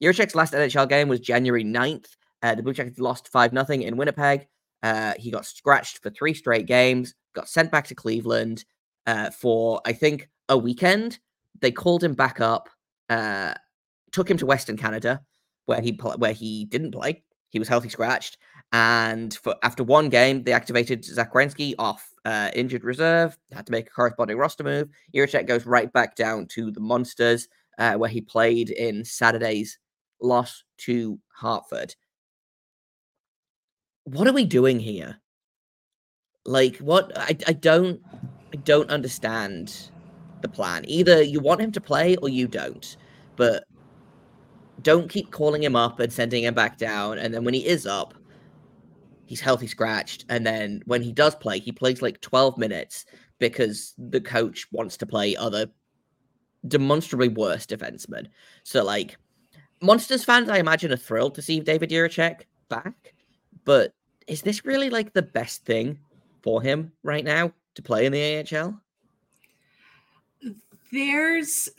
Jiricek's 0.01 0.35
last 0.35 0.53
NHL 0.53 0.87
game 0.87 1.09
was 1.09 1.19
January 1.19 1.63
9th. 1.63 2.07
Uh, 2.41 2.55
the 2.55 2.63
Blue 2.63 2.73
Jackets 2.73 2.99
lost 2.99 3.29
5 3.29 3.51
0 3.51 3.81
in 3.81 3.97
Winnipeg. 3.97 4.47
Uh, 4.81 5.13
he 5.17 5.31
got 5.31 5.45
scratched 5.45 5.99
for 5.99 6.09
three 6.09 6.33
straight 6.33 6.65
games, 6.65 7.13
got 7.33 7.47
sent 7.47 7.71
back 7.71 7.87
to 7.87 7.95
Cleveland 7.95 8.65
uh, 9.07 9.29
for, 9.29 9.81
I 9.85 9.93
think, 9.93 10.29
a 10.49 10.57
weekend. 10.57 11.19
They 11.61 11.71
called 11.71 12.03
him 12.03 12.13
back 12.13 12.41
up, 12.41 12.69
uh, 13.09 13.53
took 14.11 14.29
him 14.29 14.37
to 14.37 14.45
Western 14.45 14.75
Canada, 14.75 15.21
where 15.65 15.81
he 15.81 15.91
where 16.17 16.33
he 16.33 16.65
didn't 16.65 16.91
play. 16.91 17.23
He 17.49 17.59
was 17.59 17.67
healthy 17.67 17.89
scratched, 17.89 18.37
and 18.71 19.33
for 19.33 19.55
after 19.63 19.83
one 19.83 20.09
game, 20.09 20.43
they 20.43 20.53
activated 20.53 21.05
Zach 21.05 21.33
Werenski 21.33 21.75
off 21.77 22.09
uh, 22.25 22.49
injured 22.55 22.83
reserve. 22.83 23.37
Had 23.51 23.65
to 23.67 23.71
make 23.71 23.87
a 23.87 23.91
corresponding 23.91 24.37
roster 24.37 24.63
move. 24.63 24.89
Jiricek 25.13 25.47
goes 25.47 25.65
right 25.65 25.91
back 25.93 26.15
down 26.15 26.47
to 26.47 26.71
the 26.71 26.79
Monsters, 26.79 27.47
uh, 27.77 27.93
where 27.93 28.09
he 28.09 28.21
played 28.21 28.69
in 28.71 29.05
Saturday's 29.05 29.77
loss 30.19 30.63
to 30.79 31.19
Hartford. 31.35 31.95
What 34.05 34.27
are 34.27 34.33
we 34.33 34.45
doing 34.45 34.79
here? 34.79 35.21
Like, 36.45 36.77
what? 36.77 37.11
I, 37.15 37.37
I 37.47 37.53
don't 37.53 38.01
I 38.53 38.57
don't 38.57 38.89
understand 38.89 39.91
the 40.41 40.49
plan. 40.49 40.83
Either 40.87 41.21
you 41.21 41.39
want 41.39 41.61
him 41.61 41.71
to 41.71 41.81
play 41.81 42.15
or 42.17 42.29
you 42.29 42.47
don't. 42.47 42.97
But 43.35 43.63
don't 44.83 45.09
keep 45.09 45.31
calling 45.31 45.63
him 45.63 45.75
up 45.75 45.99
and 45.99 46.11
sending 46.11 46.43
him 46.43 46.53
back 46.53 46.77
down. 46.77 47.17
And 47.17 47.33
then 47.33 47.43
when 47.43 47.53
he 47.53 47.65
is 47.65 47.87
up, 47.87 48.13
he's 49.25 49.41
healthy 49.41 49.67
scratched. 49.67 50.25
And 50.29 50.45
then 50.45 50.81
when 50.85 51.01
he 51.01 51.11
does 51.11 51.35
play, 51.35 51.59
he 51.59 51.71
plays 51.71 52.01
like 52.01 52.21
12 52.21 52.57
minutes 52.57 53.05
because 53.39 53.93
the 53.97 54.21
coach 54.21 54.67
wants 54.71 54.97
to 54.97 55.05
play 55.05 55.35
other 55.35 55.67
demonstrably 56.67 57.29
worse 57.29 57.65
defensemen. 57.65 58.27
So, 58.63 58.83
like, 58.83 59.17
Monsters 59.81 60.23
fans, 60.23 60.49
I 60.49 60.59
imagine, 60.59 60.93
are 60.93 60.97
thrilled 60.97 61.35
to 61.35 61.41
see 61.41 61.59
David 61.59 61.89
Jiricek 61.89 62.41
back. 62.69 63.13
But 63.65 63.93
is 64.27 64.41
this 64.41 64.65
really 64.65 64.89
like 64.89 65.13
the 65.13 65.21
best 65.21 65.65
thing 65.65 65.99
for 66.41 66.61
him 66.61 66.91
right 67.03 67.25
now 67.25 67.51
to 67.75 67.81
play 67.81 68.05
in 68.05 68.13
the 68.13 68.45
AHL? 68.49 68.79
There's 70.91 71.69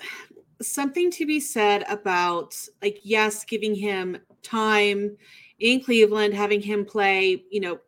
something 0.62 1.10
to 1.10 1.26
be 1.26 1.40
said 1.40 1.84
about 1.88 2.56
like 2.82 3.00
yes 3.02 3.44
giving 3.44 3.74
him 3.74 4.16
time 4.42 5.16
in 5.58 5.82
cleveland 5.82 6.34
having 6.34 6.60
him 6.60 6.84
play 6.84 7.44
you 7.50 7.60
know 7.60 7.78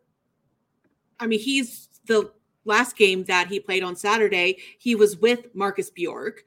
i 1.19 1.27
mean 1.27 1.39
he's 1.39 1.89
the 2.05 2.31
last 2.65 2.97
game 2.97 3.23
that 3.25 3.47
he 3.47 3.59
played 3.59 3.83
on 3.83 3.95
saturday 3.95 4.57
he 4.77 4.95
was 4.95 5.17
with 5.17 5.53
marcus 5.55 5.89
bjork. 5.89 6.43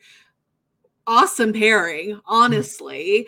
Awesome 1.07 1.53
pairing 1.53 2.21
honestly. 2.27 3.27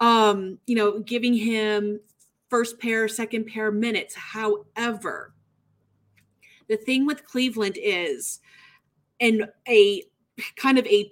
Um 0.00 0.58
you 0.66 0.76
know 0.76 1.00
giving 1.00 1.34
him 1.34 2.00
first 2.48 2.78
pair 2.78 3.08
second 3.08 3.46
pair 3.46 3.72
minutes. 3.72 4.14
However 4.14 5.34
the 6.68 6.76
thing 6.76 7.06
with 7.06 7.24
cleveland 7.24 7.78
is 7.80 8.40
and 9.20 9.48
a 9.68 10.02
kind 10.56 10.78
of 10.78 10.86
a 10.86 11.10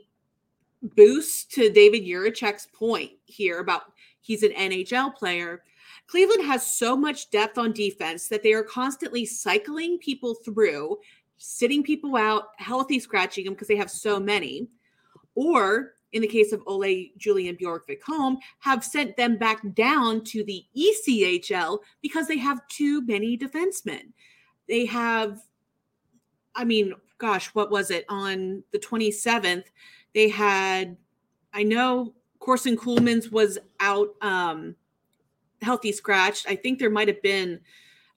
boost 0.82 1.50
to 1.52 1.70
David 1.70 2.04
Jiricek's 2.04 2.66
point 2.72 3.12
here 3.24 3.60
about 3.60 3.92
he's 4.20 4.42
an 4.42 4.52
NHL 4.52 5.14
player. 5.14 5.62
Cleveland 6.06 6.44
has 6.44 6.66
so 6.66 6.96
much 6.96 7.30
depth 7.30 7.58
on 7.58 7.72
defense 7.72 8.28
that 8.28 8.42
they 8.42 8.52
are 8.52 8.64
constantly 8.64 9.24
cycling 9.24 9.98
people 9.98 10.34
through, 10.34 10.98
sitting 11.38 11.82
people 11.82 12.16
out, 12.16 12.48
healthy 12.56 12.98
scratching 12.98 13.44
them 13.44 13.54
because 13.54 13.68
they 13.68 13.76
have 13.76 13.90
so 13.90 14.18
many. 14.18 14.68
Or 15.34 15.94
in 16.12 16.20
the 16.20 16.28
case 16.28 16.52
of 16.52 16.62
Ole 16.66 17.06
Julian 17.16 17.56
Bjorgvik-Holm, 17.56 18.38
have 18.58 18.84
sent 18.84 19.16
them 19.16 19.36
back 19.36 19.62
down 19.74 20.22
to 20.24 20.44
the 20.44 20.64
ECHL 20.76 21.78
because 22.02 22.28
they 22.28 22.36
have 22.36 22.66
too 22.68 23.04
many 23.06 23.36
defensemen. 23.36 24.12
They 24.68 24.84
have, 24.86 25.40
I 26.54 26.64
mean, 26.64 26.92
gosh, 27.18 27.48
what 27.54 27.70
was 27.70 27.90
it 27.90 28.04
on 28.08 28.62
the 28.72 28.78
27th? 28.78 29.64
They 30.14 30.28
had, 30.28 30.96
I 31.52 31.62
know 31.62 32.14
Corson 32.38 32.76
Ceulemans 32.76 33.30
was 33.30 33.58
out 33.80 34.10
um, 34.20 34.74
healthy 35.62 35.92
scratched. 35.92 36.46
I 36.48 36.56
think 36.56 36.78
there 36.78 36.90
might 36.90 37.08
have 37.08 37.22
been 37.22 37.60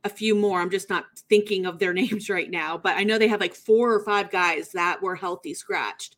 a 0.04 0.10
few 0.10 0.36
more. 0.36 0.62
I'm 0.62 0.70
just 0.70 0.90
not 0.90 1.06
thinking 1.30 1.66
of 1.66 1.80
their 1.80 1.94
names 2.02 2.30
right 2.30 2.50
now, 2.50 2.78
but 2.78 2.98
I 2.98 3.04
know 3.04 3.18
they 3.18 3.28
had 3.28 3.40
like 3.40 3.56
four 3.56 3.94
or 3.94 4.02
five 4.02 4.32
guys 4.32 4.72
that 4.72 5.02
were 5.02 5.16
healthy 5.16 5.54
scratched. 5.54 6.18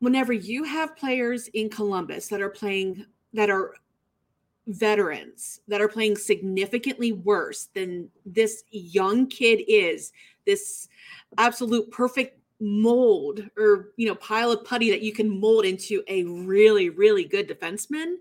Whenever 0.00 0.32
you 0.32 0.64
have 0.64 0.96
players 0.96 1.48
in 1.48 1.70
Columbus 1.70 2.28
that 2.28 2.42
are 2.42 2.50
playing, 2.50 3.06
that 3.32 3.48
are 3.48 3.74
veterans, 4.66 5.60
that 5.68 5.80
are 5.80 5.88
playing 5.88 6.16
significantly 6.16 7.12
worse 7.12 7.68
than 7.74 8.10
this 8.24 8.64
young 8.70 9.26
kid 9.26 9.62
is, 9.68 10.12
this 10.44 10.88
absolute 11.38 11.90
perfect 11.90 12.38
mold 12.58 13.42
or 13.56 13.90
you 13.96 14.06
know 14.06 14.14
pile 14.14 14.50
of 14.50 14.64
putty 14.64 14.90
that 14.90 15.02
you 15.02 15.12
can 15.12 15.28
mold 15.40 15.64
into 15.64 16.02
a 16.08 16.24
really 16.24 16.88
really 16.88 17.24
good 17.24 17.46
defenseman 17.48 18.14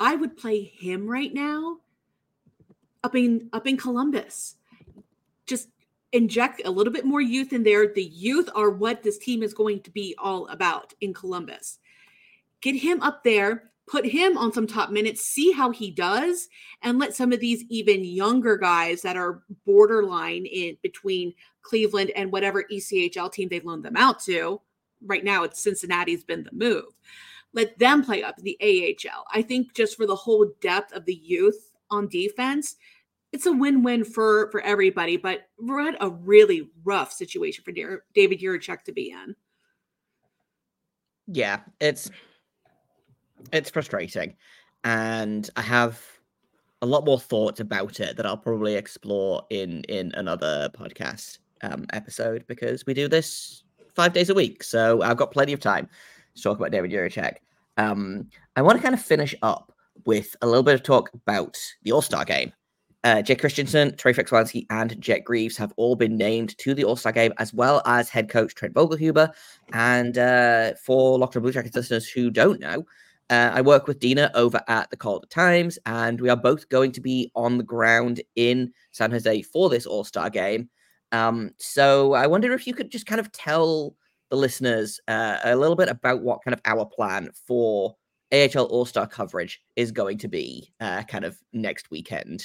i 0.00 0.16
would 0.16 0.36
play 0.36 0.64
him 0.64 1.06
right 1.06 1.32
now 1.32 1.78
up 3.02 3.14
in 3.14 3.48
up 3.52 3.66
in 3.66 3.76
columbus. 3.76 4.56
Just 5.46 5.68
inject 6.12 6.62
a 6.64 6.70
little 6.70 6.92
bit 6.92 7.04
more 7.04 7.20
youth 7.20 7.52
in 7.52 7.62
there. 7.62 7.92
The 7.92 8.04
youth 8.04 8.48
are 8.54 8.70
what 8.70 9.02
this 9.02 9.18
team 9.18 9.42
is 9.42 9.54
going 9.54 9.80
to 9.82 9.90
be 9.90 10.14
all 10.18 10.46
about 10.48 10.94
in 11.00 11.14
columbus. 11.14 11.78
Get 12.60 12.76
him 12.76 13.00
up 13.00 13.24
there 13.24 13.69
put 13.90 14.06
him 14.06 14.38
on 14.38 14.52
some 14.52 14.66
top 14.66 14.90
minutes, 14.90 15.22
see 15.22 15.50
how 15.50 15.70
he 15.70 15.90
does, 15.90 16.48
and 16.82 16.98
let 16.98 17.14
some 17.14 17.32
of 17.32 17.40
these 17.40 17.64
even 17.68 18.04
younger 18.04 18.56
guys 18.56 19.02
that 19.02 19.16
are 19.16 19.42
borderline 19.66 20.46
in 20.46 20.76
between 20.82 21.34
Cleveland 21.62 22.12
and 22.14 22.30
whatever 22.30 22.64
ECHL 22.72 23.32
team 23.32 23.48
they've 23.48 23.64
loaned 23.64 23.84
them 23.84 23.96
out 23.96 24.20
to. 24.20 24.60
Right 25.04 25.24
now, 25.24 25.42
it's 25.42 25.60
Cincinnati's 25.60 26.22
been 26.22 26.44
the 26.44 26.52
move. 26.52 26.84
Let 27.52 27.76
them 27.80 28.04
play 28.04 28.22
up 28.22 28.36
the 28.36 28.56
AHL. 28.62 29.24
I 29.32 29.42
think 29.42 29.74
just 29.74 29.96
for 29.96 30.06
the 30.06 30.14
whole 30.14 30.52
depth 30.60 30.92
of 30.92 31.04
the 31.04 31.14
youth 31.14 31.72
on 31.90 32.06
defense, 32.06 32.76
it's 33.32 33.46
a 33.46 33.52
win-win 33.52 34.04
for 34.04 34.50
for 34.52 34.60
everybody. 34.60 35.16
But 35.16 35.48
we're 35.58 35.88
at 35.88 35.96
a 36.00 36.10
really 36.10 36.70
rough 36.84 37.12
situation 37.12 37.64
for 37.64 37.72
David 37.72 38.40
Jiricek 38.40 38.84
to 38.84 38.92
be 38.92 39.10
in. 39.10 39.34
Yeah, 41.26 41.60
it's 41.80 42.10
it's 43.52 43.70
frustrating, 43.70 44.34
and 44.84 45.48
I 45.56 45.62
have 45.62 46.00
a 46.82 46.86
lot 46.86 47.04
more 47.04 47.20
thoughts 47.20 47.60
about 47.60 48.00
it 48.00 48.16
that 48.16 48.26
I'll 48.26 48.36
probably 48.36 48.74
explore 48.74 49.42
in 49.50 49.84
in 49.84 50.12
another 50.14 50.70
podcast 50.72 51.38
um, 51.62 51.86
episode 51.92 52.44
because 52.46 52.86
we 52.86 52.94
do 52.94 53.08
this 53.08 53.64
five 53.94 54.12
days 54.12 54.30
a 54.30 54.34
week, 54.34 54.62
so 54.62 55.02
I've 55.02 55.16
got 55.16 55.32
plenty 55.32 55.52
of 55.52 55.60
time 55.60 55.88
to 56.34 56.42
talk 56.42 56.58
about 56.58 56.70
David 56.70 56.90
Jiricek. 56.90 57.36
Um, 57.76 58.28
I 58.56 58.62
want 58.62 58.78
to 58.78 58.82
kind 58.82 58.94
of 58.94 59.02
finish 59.02 59.34
up 59.42 59.72
with 60.06 60.36
a 60.42 60.46
little 60.46 60.62
bit 60.62 60.74
of 60.74 60.82
talk 60.82 61.10
about 61.12 61.58
the 61.82 61.92
All 61.92 62.02
Star 62.02 62.24
Game. 62.24 62.52
Uh, 63.02 63.22
Jake 63.22 63.40
Christiansen, 63.40 63.96
Trey 63.96 64.12
Fix-Wolansky, 64.12 64.66
and 64.68 65.00
Jet 65.00 65.24
Greaves 65.24 65.56
have 65.56 65.72
all 65.76 65.96
been 65.96 66.18
named 66.18 66.56
to 66.58 66.74
the 66.74 66.84
All 66.84 66.96
Star 66.96 67.12
Game, 67.12 67.32
as 67.38 67.54
well 67.54 67.80
as 67.86 68.10
head 68.10 68.28
coach 68.28 68.54
Trent 68.54 68.74
Vogelhuber. 68.74 69.32
And 69.72 70.18
uh, 70.18 70.74
for 70.74 71.18
Locked 71.18 71.36
On 71.36 71.42
Blue 71.42 71.52
Jackets 71.52 71.76
listeners 71.76 72.08
who 72.08 72.30
don't 72.30 72.60
know, 72.60 72.84
uh, 73.30 73.52
I 73.54 73.60
work 73.60 73.86
with 73.86 74.00
Deana 74.00 74.30
over 74.34 74.60
at 74.66 74.90
the 74.90 74.96
Calder 74.96 75.28
Times, 75.28 75.78
and 75.86 76.20
we 76.20 76.28
are 76.28 76.36
both 76.36 76.68
going 76.68 76.90
to 76.92 77.00
be 77.00 77.30
on 77.36 77.56
the 77.56 77.64
ground 77.64 78.20
in 78.34 78.72
San 78.90 79.12
Jose 79.12 79.42
for 79.42 79.70
this 79.70 79.86
All 79.86 80.04
Star 80.04 80.28
game. 80.28 80.68
Um, 81.12 81.52
so 81.58 82.12
I 82.14 82.26
wonder 82.26 82.52
if 82.52 82.66
you 82.66 82.74
could 82.74 82.90
just 82.90 83.06
kind 83.06 83.20
of 83.20 83.30
tell 83.30 83.94
the 84.30 84.36
listeners 84.36 85.00
uh, 85.08 85.38
a 85.44 85.56
little 85.56 85.76
bit 85.76 85.88
about 85.88 86.22
what 86.22 86.42
kind 86.44 86.54
of 86.54 86.60
our 86.64 86.84
plan 86.84 87.30
for 87.46 87.96
AHL 88.32 88.64
All 88.64 88.84
Star 88.84 89.06
coverage 89.06 89.60
is 89.76 89.92
going 89.92 90.18
to 90.18 90.28
be 90.28 90.72
uh, 90.80 91.04
kind 91.04 91.24
of 91.24 91.40
next 91.52 91.90
weekend. 91.90 92.44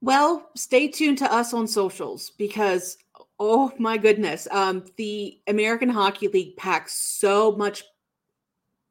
Well, 0.00 0.50
stay 0.56 0.88
tuned 0.88 1.18
to 1.18 1.32
us 1.32 1.54
on 1.54 1.68
socials 1.68 2.30
because 2.30 2.98
oh 3.38 3.72
my 3.78 3.96
goodness, 3.96 4.48
um, 4.50 4.84
the 4.96 5.40
American 5.46 5.88
Hockey 5.88 6.28
League 6.28 6.56
packs 6.56 6.94
so 6.94 7.52
much 7.52 7.84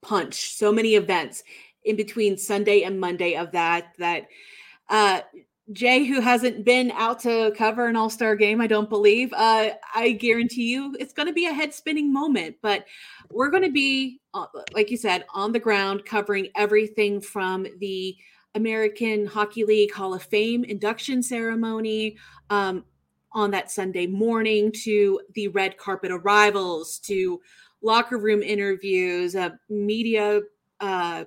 punch, 0.05 0.53
so 0.53 0.71
many 0.71 0.95
events 0.95 1.43
in 1.83 1.95
between 1.95 2.37
Sunday 2.37 2.83
and 2.83 2.99
Monday 2.99 3.35
of 3.35 3.51
that 3.51 3.93
that 3.97 4.27
uh 4.89 5.21
Jay, 5.71 6.05
who 6.05 6.21
hasn't 6.21 6.63
been 6.63 6.91
out 6.91 7.19
to 7.21 7.51
cover 7.57 7.87
an 7.87 7.95
All 7.95 8.09
Star 8.09 8.35
game, 8.35 8.61
I 8.61 8.67
don't 8.67 8.89
believe. 8.89 9.33
Uh, 9.33 9.71
I 9.95 10.11
guarantee 10.11 10.71
you, 10.71 10.95
it's 10.99 11.13
going 11.13 11.27
to 11.27 11.33
be 11.33 11.47
a 11.47 11.53
head 11.53 11.73
spinning 11.73 12.13
moment. 12.13 12.57
But 12.61 12.85
we're 13.31 13.49
going 13.49 13.63
to 13.63 13.71
be, 13.71 14.21
uh, 14.35 14.45
like 14.73 14.91
you 14.91 14.97
said, 14.97 15.25
on 15.33 15.51
the 15.51 15.59
ground 15.59 16.05
covering 16.05 16.49
everything 16.55 17.19
from 17.19 17.65
the 17.79 18.15
American 18.53 19.25
Hockey 19.25 19.63
League 19.63 19.91
Hall 19.91 20.13
of 20.13 20.21
Fame 20.21 20.63
induction 20.65 21.23
ceremony 21.23 22.17
um, 22.51 22.85
on 23.31 23.49
that 23.51 23.71
Sunday 23.71 24.05
morning 24.05 24.71
to 24.83 25.19
the 25.33 25.47
red 25.47 25.77
carpet 25.77 26.11
arrivals 26.11 26.99
to 26.99 27.41
locker 27.81 28.17
room 28.17 28.41
interviews, 28.41 29.35
uh, 29.35 29.51
media 29.69 30.41
uh, 30.79 31.25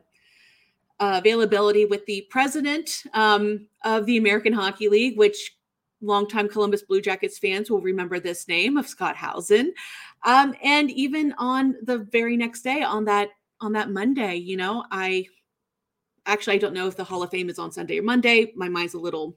availability 1.00 1.84
with 1.84 2.04
the 2.06 2.26
president 2.30 3.04
um, 3.14 3.66
of 3.84 4.06
the 4.06 4.16
American 4.16 4.52
Hockey 4.52 4.88
League, 4.88 5.16
which 5.16 5.56
longtime 6.00 6.48
Columbus 6.48 6.82
Blue 6.82 7.00
Jackets 7.00 7.38
fans 7.38 7.70
will 7.70 7.80
remember 7.80 8.20
this 8.20 8.48
name 8.48 8.76
of 8.76 8.87
Scott 8.87 9.16
Howson. 9.16 9.72
Um, 10.24 10.54
and 10.62 10.90
even 10.90 11.34
on 11.38 11.76
the 11.82 11.98
very 11.98 12.37
next 12.37 12.62
day, 12.62 12.82
on 12.82 13.04
that 13.06 13.30
on 13.61 13.72
that 13.72 13.90
Monday, 13.90 14.37
you 14.37 14.56
know, 14.56 14.84
I 14.90 15.26
actually 16.26 16.54
I 16.54 16.58
don't 16.58 16.74
know 16.74 16.87
if 16.87 16.96
the 16.96 17.04
Hall 17.04 17.22
of 17.22 17.30
Fame 17.30 17.50
is 17.50 17.58
on 17.58 17.72
Sunday 17.72 17.98
or 17.98 18.02
Monday. 18.02 18.52
My 18.56 18.68
mind's 18.68 18.94
a 18.94 18.98
little 18.98 19.37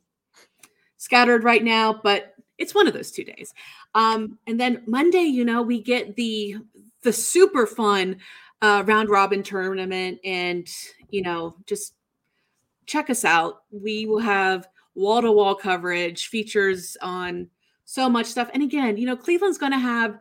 scattered 0.97 1.43
right 1.43 1.63
now, 1.63 1.99
but 2.03 2.35
it's 2.57 2.75
one 2.75 2.87
of 2.87 2.93
those 2.93 3.11
two 3.11 3.23
days. 3.23 3.53
Um, 3.95 4.37
and 4.45 4.59
then 4.59 4.83
Monday, 4.85 5.23
you 5.23 5.43
know, 5.43 5.63
we 5.63 5.81
get 5.81 6.15
the 6.15 6.57
the 7.03 7.13
super 7.13 7.65
fun 7.65 8.17
uh, 8.61 8.83
round 8.85 9.09
robin 9.09 9.41
tournament 9.41 10.19
and 10.23 10.67
you 11.09 11.21
know 11.21 11.55
just 11.65 11.95
check 12.91 13.09
us 13.09 13.23
out. 13.23 13.63
We 13.71 14.05
will 14.05 14.19
have 14.19 14.67
wall 14.95 15.21
to 15.21 15.31
wall 15.31 15.55
coverage 15.55 16.27
features 16.27 16.97
on 17.01 17.47
so 17.85 18.09
much 18.09 18.25
stuff. 18.25 18.49
And 18.53 18.61
again 18.63 18.97
you 18.97 19.05
know 19.05 19.15
cleveland's 19.15 19.57
going 19.57 19.71
to 19.71 19.79
have 19.79 20.19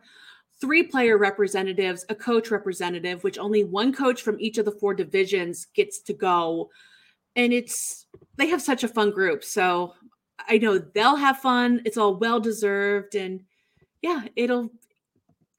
three 0.61 0.83
player 0.83 1.17
representatives 1.17 2.05
a 2.09 2.15
coach 2.15 2.51
representative 2.51 3.23
which 3.23 3.39
only 3.39 3.63
one 3.63 3.91
coach 3.91 4.21
from 4.21 4.39
each 4.39 4.57
of 4.57 4.65
the 4.65 4.71
four 4.71 4.93
divisions 4.93 5.67
gets 5.73 5.99
to 5.99 6.13
go. 6.13 6.69
And 7.35 7.51
it's 7.51 8.07
they 8.37 8.47
have 8.47 8.61
such 8.61 8.83
a 8.83 8.87
fun 8.87 9.11
group. 9.11 9.43
So 9.43 9.93
i 10.47 10.57
know 10.57 10.77
they'll 10.77 11.17
have 11.17 11.37
fun. 11.37 11.81
It's 11.85 11.97
all 11.97 12.15
well 12.15 12.39
deserved 12.39 13.15
and 13.15 13.41
yeah 14.01 14.25
it'll 14.35 14.71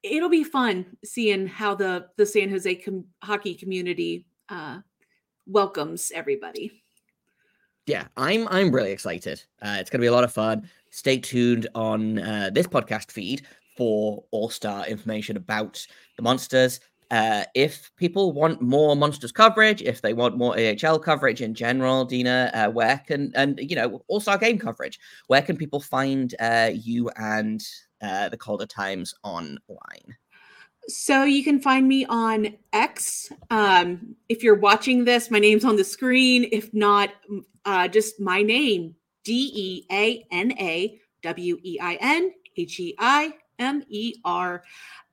it'll 0.03 0.29
be 0.29 0.45
fun 0.45 0.97
seeing 1.05 1.47
how 1.47 1.75
the 1.75 2.09
the 2.17 2.27
San 2.27 2.51
Jose 2.51 2.75
com- 2.77 3.07
hockey 3.23 3.55
community 3.55 4.27
uh, 4.49 4.79
welcomes 5.47 6.13
everybody. 6.15 6.83
Yeah, 7.87 8.07
I'm 8.17 8.47
I'm 8.49 8.73
really 8.73 8.93
excited. 8.93 9.43
Uh, 9.61 9.77
it's 9.81 9.91
going 9.91 10.01
to 10.01 10.05
be 10.05 10.09
a 10.09 10.13
lot 10.13 10.25
of 10.25 10.33
fun. 10.33 10.69
Stay 10.91 11.19
tuned 11.19 11.69
on 11.75 12.19
uh, 12.19 12.51
this 12.53 12.67
podcast 12.67 13.11
feed 13.11 13.47
for 13.77 14.25
All 14.31 14.51
Star 14.51 14.87
information 14.87 15.37
about 15.37 15.85
the 16.17 16.23
monsters. 16.23 16.81
Uh, 17.13 17.45
if 17.55 17.93
people 17.97 18.33
want 18.33 18.63
more 18.63 18.97
monsters 18.97 19.31
coverage, 19.31 19.83
if 19.83 20.01
they 20.01 20.15
want 20.15 20.39
more 20.39 20.57
AHL 20.59 20.99
coverage 20.99 21.43
in 21.43 21.53
general, 21.53 22.07
Deana, 22.07 22.51
uh, 22.55 22.71
where 22.71 23.03
can 23.07 23.31
and 23.35 23.61
you 23.61 23.77
know 23.77 24.03
All 24.09 24.19
Star 24.19 24.39
game 24.39 24.59
coverage, 24.59 24.99
where 25.27 25.43
can 25.43 25.59
people 25.59 25.79
find 25.79 26.35
uh, 26.41 26.71
you 26.73 27.11
and 27.17 27.63
uh, 28.01 28.31
the 28.31 28.39
Calder 28.39 28.65
Times 28.65 29.15
online? 29.25 30.17
So 30.89 31.25
you 31.25 31.45
can 31.45 31.61
find 31.61 31.87
me 31.87 32.07
on 32.07 32.57
X. 32.73 33.31
Um, 33.51 34.17
if 34.31 34.43
you're 34.43 34.59
watching 34.59 35.05
this, 35.05 35.31
my 35.31 35.39
name's 35.39 35.67
on 35.67 35.77
the 35.77 35.85
screen. 35.85 36.49
If 36.51 36.73
not, 36.73 37.11
uh, 37.67 37.89
just 37.89 38.21
my 38.21 38.41
name 38.41 38.97
D 39.23 39.53
E 39.55 39.87
A 39.93 40.27
N 40.33 40.53
A 40.59 40.99
W 41.23 41.59
E 41.63 41.79
I 41.79 41.99
N 42.01 42.33
H 42.57 42.81
E 42.81 42.95
I 42.99 43.35
M 43.59 43.85
E 43.91 44.15
R. 44.25 44.63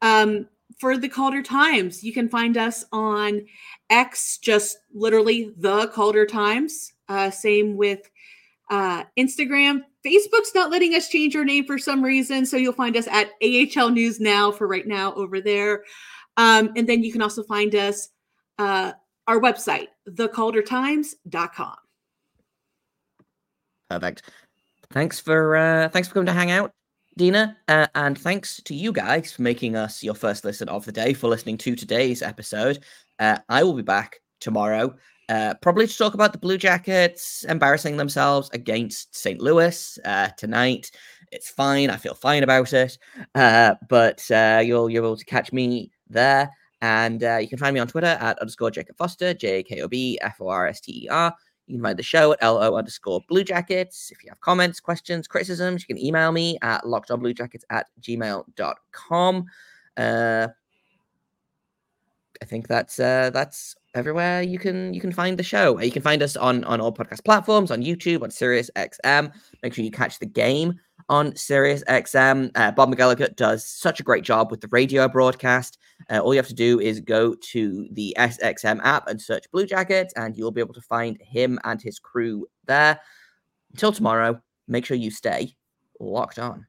Um, 0.01 0.47
for 0.77 0.97
the 0.97 1.09
Calder 1.09 1.41
Times, 1.41 2.03
you 2.03 2.13
can 2.13 2.29
find 2.29 2.57
us 2.57 2.85
on 2.91 3.45
X, 3.89 4.37
just 4.37 4.77
literally 4.93 5.51
the 5.57 5.87
Calder 5.87 6.25
Times. 6.25 6.93
Uh, 7.07 7.31
same 7.31 7.75
with 7.75 8.09
uh, 8.69 9.03
Instagram, 9.17 9.81
Facebook's 10.05 10.53
not 10.55 10.71
letting 10.71 10.93
us 10.93 11.09
change 11.09 11.35
our 11.35 11.43
name 11.43 11.65
for 11.65 11.77
some 11.77 12.03
reason. 12.03 12.45
So 12.45 12.57
you'll 12.57 12.73
find 12.73 12.95
us 12.95 13.07
at 13.07 13.31
AHL 13.43 13.89
News 13.89 14.19
Now 14.19 14.51
for 14.51 14.67
right 14.67 14.87
now 14.87 15.13
over 15.15 15.41
there. 15.41 15.83
Um, 16.37 16.71
and 16.75 16.87
then 16.87 17.03
you 17.03 17.11
can 17.11 17.21
also 17.21 17.43
find 17.43 17.75
us 17.75 18.09
uh, 18.57 18.93
our 19.27 19.39
website, 19.39 19.87
thecaldertimes.com. 20.09 21.75
Perfect. 23.89 24.21
Thanks 24.91 25.19
for 25.19 25.55
uh, 25.55 25.89
thanks 25.89 26.07
for 26.07 26.15
coming 26.15 26.27
to 26.27 26.33
hang 26.33 26.51
out, 26.51 26.71
Deana, 27.19 27.57
uh, 27.67 27.85
and 27.95 28.17
thanks 28.17 28.61
to 28.63 28.73
you 28.73 28.93
guys 28.93 29.33
for 29.33 29.41
making 29.41 29.75
us 29.75 30.01
your 30.01 30.13
first 30.13 30.45
listen 30.45 30.69
of 30.69 30.85
the 30.85 30.91
day 30.93 31.13
for 31.13 31.27
listening 31.27 31.57
to 31.57 31.75
today's 31.75 32.21
episode. 32.21 32.79
Uh, 33.19 33.37
I 33.49 33.61
will 33.61 33.73
be 33.73 33.81
back 33.81 34.21
tomorrow 34.39 34.95
uh, 35.27 35.53
probably 35.61 35.85
to 35.85 35.97
talk 35.97 36.13
about 36.13 36.31
the 36.31 36.37
Blue 36.37 36.57
Jackets 36.57 37.43
embarrassing 37.49 37.97
themselves 37.97 38.49
against 38.53 39.13
St. 39.13 39.41
Louis 39.41 39.99
uh, 40.05 40.29
tonight. 40.37 40.91
It's 41.33 41.49
fine. 41.49 41.89
I 41.89 41.97
feel 41.97 42.13
fine 42.13 42.43
about 42.43 42.71
it. 42.71 42.97
Uh, 43.35 43.75
but 43.89 44.23
uh, 44.31 44.61
you'll 44.63 44.89
you're 44.89 45.03
able 45.03 45.17
to 45.17 45.25
catch 45.25 45.51
me 45.51 45.91
there, 46.07 46.49
and 46.81 47.21
you 47.21 47.49
can 47.49 47.57
find 47.57 47.73
me 47.73 47.81
on 47.81 47.87
Twitter 47.87 48.07
at 48.07 48.39
underscore 48.39 48.71
Jakob 48.71 48.95
Forster, 48.95 49.33
J 49.33 49.59
A 49.59 49.63
K 49.63 49.81
O 49.81 49.89
B 49.89 50.17
F 50.21 50.37
O 50.39 50.47
R 50.47 50.67
S 50.67 50.79
T 50.79 51.03
E 51.03 51.09
R. 51.09 51.35
You 51.69 51.75
can 51.75 51.83
find 51.83 51.99
the 51.99 52.03
show 52.03 52.33
at 52.33 52.41
LO 52.41 52.75
underscore 52.75 53.21
Blue 53.29 53.43
Jackets. 53.43 54.09
If 54.11 54.23
you 54.23 54.29
have 54.31 54.41
comments, 54.41 54.79
questions, 54.79 55.27
criticisms, 55.27 55.85
you 55.87 55.95
can 55.95 56.03
email 56.03 56.31
me 56.31 56.57
at 56.63 56.83
lockedonbluejackets 56.83 57.61
at 57.69 57.85
gmail.com. 58.01 59.45
Uh, 59.95 60.47
I 62.41 62.45
think 62.45 62.67
that's 62.67 62.99
uh, 62.99 63.29
that's 63.31 63.75
everywhere 63.93 64.41
you 64.41 64.57
can 64.57 64.95
you 64.95 65.01
can 65.01 65.11
find 65.11 65.37
the 65.37 65.43
show. 65.43 65.79
You 65.79 65.91
can 65.91 66.01
find 66.01 66.23
us 66.23 66.35
on 66.35 66.63
on 66.63 66.81
all 66.81 66.91
podcast 66.91 67.23
platforms, 67.23 67.69
on 67.69 67.83
YouTube, 67.83 68.23
on 68.23 68.31
Sirius 68.31 68.71
XM. 68.75 69.31
Make 69.61 69.75
sure 69.75 69.85
you 69.85 69.91
catch 69.91 70.17
the 70.17 70.25
game 70.25 70.79
on 71.09 71.35
Sirius 71.35 71.83
XM. 71.85 72.51
Uh, 72.55 72.71
Bob 72.71 72.93
McElligott 72.93 73.35
does 73.35 73.65
such 73.65 73.99
a 73.99 74.03
great 74.03 74.23
job 74.23 74.51
with 74.51 74.61
the 74.61 74.67
radio 74.69 75.07
broadcast. 75.07 75.77
Uh, 76.09 76.19
all 76.19 76.33
you 76.33 76.39
have 76.39 76.47
to 76.47 76.53
do 76.53 76.79
is 76.79 76.99
go 76.99 77.35
to 77.35 77.87
the 77.91 78.15
SXM 78.17 78.79
app 78.83 79.07
and 79.07 79.21
search 79.21 79.49
Blue 79.51 79.65
Jackets, 79.65 80.13
and 80.15 80.37
you'll 80.37 80.51
be 80.51 80.61
able 80.61 80.73
to 80.75 80.81
find 80.81 81.19
him 81.21 81.59
and 81.63 81.81
his 81.81 81.99
crew 81.99 82.47
there. 82.65 82.99
Until 83.71 83.91
tomorrow, 83.91 84.41
make 84.67 84.85
sure 84.85 84.97
you 84.97 85.11
stay 85.11 85.55
locked 85.99 86.39
on. 86.39 86.65